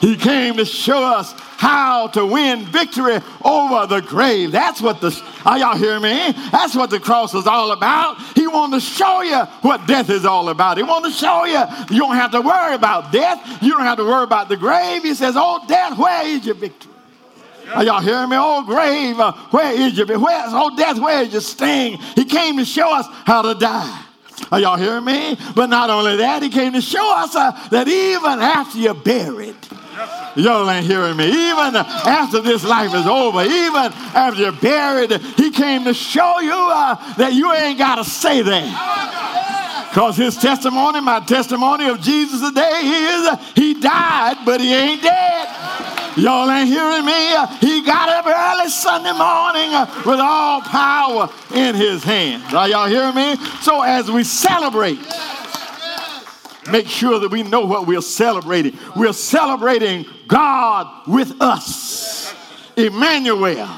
He 0.00 0.16
came 0.16 0.56
to 0.56 0.64
show 0.64 1.04
us 1.04 1.32
how 1.60 2.06
to 2.06 2.24
win 2.24 2.64
victory 2.64 3.18
over 3.44 3.86
the 3.86 4.00
grave. 4.00 4.50
That's 4.50 4.80
what 4.80 5.02
the, 5.02 5.14
are 5.44 5.58
y'all 5.58 5.76
hearing 5.76 6.00
me? 6.00 6.32
That's 6.50 6.74
what 6.74 6.88
the 6.88 6.98
cross 6.98 7.34
is 7.34 7.46
all 7.46 7.72
about. 7.72 8.16
He 8.34 8.46
wanted 8.46 8.76
to 8.76 8.80
show 8.80 9.20
you 9.20 9.40
what 9.60 9.86
death 9.86 10.08
is 10.08 10.24
all 10.24 10.48
about. 10.48 10.78
He 10.78 10.82
wanted 10.82 11.10
to 11.10 11.14
show 11.14 11.44
you 11.44 11.62
you 11.90 11.98
don't 11.98 12.16
have 12.16 12.30
to 12.30 12.40
worry 12.40 12.74
about 12.74 13.12
death. 13.12 13.62
You 13.62 13.72
don't 13.72 13.82
have 13.82 13.98
to 13.98 14.04
worry 14.04 14.24
about 14.24 14.48
the 14.48 14.56
grave. 14.56 15.02
He 15.02 15.12
says, 15.12 15.34
oh, 15.36 15.62
death, 15.68 15.98
where 15.98 16.26
is 16.26 16.46
your 16.46 16.54
victory? 16.54 16.92
Are 17.74 17.84
y'all 17.84 18.00
hearing 18.00 18.30
me? 18.30 18.36
Oh, 18.40 18.64
grave, 18.64 19.20
uh, 19.20 19.32
where 19.50 19.78
is 19.78 19.98
your, 19.98 20.06
where, 20.18 20.44
oh, 20.46 20.74
death, 20.78 20.98
where 20.98 21.24
is 21.24 21.32
your 21.32 21.42
sting? 21.42 21.98
He 22.14 22.24
came 22.24 22.56
to 22.56 22.64
show 22.64 22.90
us 22.90 23.06
how 23.26 23.42
to 23.42 23.54
die. 23.54 24.06
Are 24.50 24.58
y'all 24.58 24.78
hearing 24.78 25.04
me? 25.04 25.36
But 25.54 25.66
not 25.66 25.90
only 25.90 26.16
that, 26.16 26.42
he 26.42 26.48
came 26.48 26.72
to 26.72 26.80
show 26.80 27.16
us 27.18 27.36
uh, 27.36 27.50
that 27.68 27.86
even 27.86 28.40
after 28.40 28.78
you're 28.78 28.94
buried, 28.94 29.56
Y'all 30.36 30.70
ain't 30.70 30.86
hearing 30.86 31.16
me. 31.16 31.26
Even 31.26 31.76
after 31.76 32.40
this 32.40 32.64
life 32.64 32.94
is 32.94 33.06
over, 33.06 33.42
even 33.42 33.92
after 34.14 34.40
you're 34.40 34.52
buried, 34.52 35.12
he 35.36 35.50
came 35.50 35.84
to 35.84 35.94
show 35.94 36.40
you 36.40 36.54
uh, 36.54 37.14
that 37.16 37.32
you 37.32 37.52
ain't 37.52 37.78
got 37.78 37.96
to 37.96 38.04
stay 38.04 38.42
there. 38.42 38.70
Because 39.90 40.16
his 40.16 40.36
testimony, 40.36 41.00
my 41.00 41.18
testimony 41.20 41.88
of 41.88 42.00
Jesus 42.00 42.40
today 42.48 42.80
is 42.82 43.38
he 43.56 43.74
died, 43.74 44.36
but 44.44 44.60
he 44.60 44.72
ain't 44.72 45.02
dead. 45.02 45.48
Y'all 46.16 46.50
ain't 46.50 46.68
hearing 46.68 47.04
me? 47.04 47.36
He 47.60 47.82
got 47.82 48.08
up 48.08 48.26
early 48.26 48.68
Sunday 48.68 49.12
morning 49.12 49.74
uh, 49.74 50.02
with 50.06 50.20
all 50.20 50.60
power 50.60 51.28
in 51.54 51.74
his 51.74 52.04
hands. 52.04 52.52
Are 52.52 52.68
y'all 52.68 52.86
hearing 52.86 53.14
me? 53.14 53.36
So 53.62 53.82
as 53.82 54.10
we 54.10 54.22
celebrate, 54.22 54.98
make 56.70 56.88
sure 56.88 57.18
that 57.18 57.30
we 57.30 57.42
know 57.42 57.64
what 57.66 57.86
we're 57.86 58.00
celebrating. 58.00 58.78
We're 58.96 59.12
celebrating 59.12 60.06
God 60.26 61.06
with 61.06 61.40
us. 61.40 62.34
Emmanuel. 62.76 63.68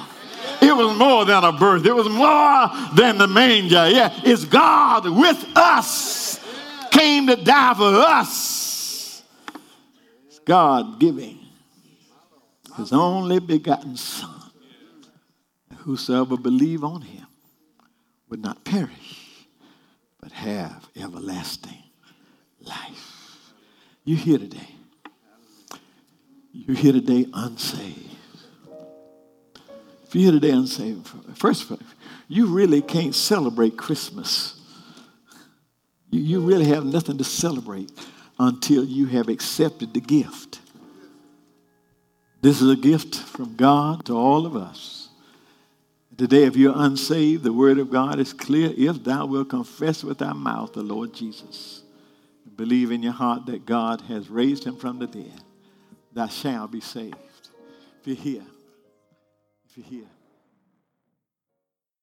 It 0.60 0.76
was 0.76 0.96
more 0.96 1.24
than 1.24 1.42
a 1.42 1.52
birth. 1.52 1.84
It 1.84 1.94
was 1.94 2.08
more 2.08 2.68
than 2.94 3.18
the 3.18 3.26
manger. 3.26 3.88
Yeah, 3.88 4.16
it's 4.22 4.44
God 4.44 5.08
with 5.08 5.44
us. 5.56 6.38
Came 6.90 7.26
to 7.26 7.36
die 7.36 7.74
for 7.74 7.84
us. 7.84 9.22
It's 10.28 10.38
God 10.40 11.00
giving 11.00 11.38
his 12.76 12.92
only 12.92 13.40
begotten 13.40 13.96
Son. 13.96 14.30
Whosoever 15.78 16.36
believe 16.36 16.84
on 16.84 17.02
him 17.02 17.26
would 18.28 18.40
not 18.40 18.64
perish, 18.64 19.46
but 20.20 20.30
have 20.30 20.88
everlasting 20.96 21.81
life. 22.64 23.52
You 24.04 24.16
here 24.16 24.38
today. 24.38 24.68
You're 26.52 26.76
here 26.76 26.92
today 26.92 27.26
unsaved. 27.32 28.16
If 30.04 30.14
you're 30.14 30.32
here 30.32 30.40
today 30.40 30.50
unsaved, 30.50 31.08
first 31.34 31.62
of 31.62 31.72
all, 31.72 31.78
you 32.28 32.46
really 32.46 32.82
can't 32.82 33.14
celebrate 33.14 33.76
Christmas. 33.76 34.60
You, 36.10 36.20
you 36.20 36.40
really 36.40 36.66
have 36.66 36.84
nothing 36.84 37.18
to 37.18 37.24
celebrate 37.24 37.90
until 38.38 38.84
you 38.84 39.06
have 39.06 39.28
accepted 39.28 39.94
the 39.94 40.00
gift. 40.00 40.60
This 42.42 42.60
is 42.60 42.70
a 42.70 42.76
gift 42.76 43.14
from 43.14 43.56
God 43.56 44.04
to 44.06 44.14
all 44.14 44.46
of 44.46 44.56
us. 44.56 45.08
Today, 46.18 46.44
if 46.44 46.56
you're 46.56 46.74
unsaved, 46.76 47.42
the 47.42 47.52
word 47.52 47.78
of 47.78 47.90
God 47.90 48.18
is 48.18 48.32
clear. 48.32 48.72
If 48.76 49.02
thou 49.02 49.26
wilt 49.26 49.48
confess 49.48 50.04
with 50.04 50.18
thy 50.18 50.32
mouth 50.32 50.72
the 50.72 50.82
Lord 50.82 51.14
Jesus, 51.14 51.81
believe 52.56 52.90
in 52.90 53.02
your 53.02 53.12
heart 53.12 53.46
that 53.46 53.66
God 53.66 54.02
has 54.02 54.28
raised 54.28 54.64
him 54.64 54.76
from 54.76 54.98
the 54.98 55.06
dead, 55.06 55.42
thou 56.12 56.26
shalt 56.26 56.70
be 56.70 56.80
saved. 56.80 57.16
If 58.00 58.06
you're 58.06 58.16
here, 58.16 58.46
if 59.68 59.78
you're 59.78 59.86
here, 59.86 60.11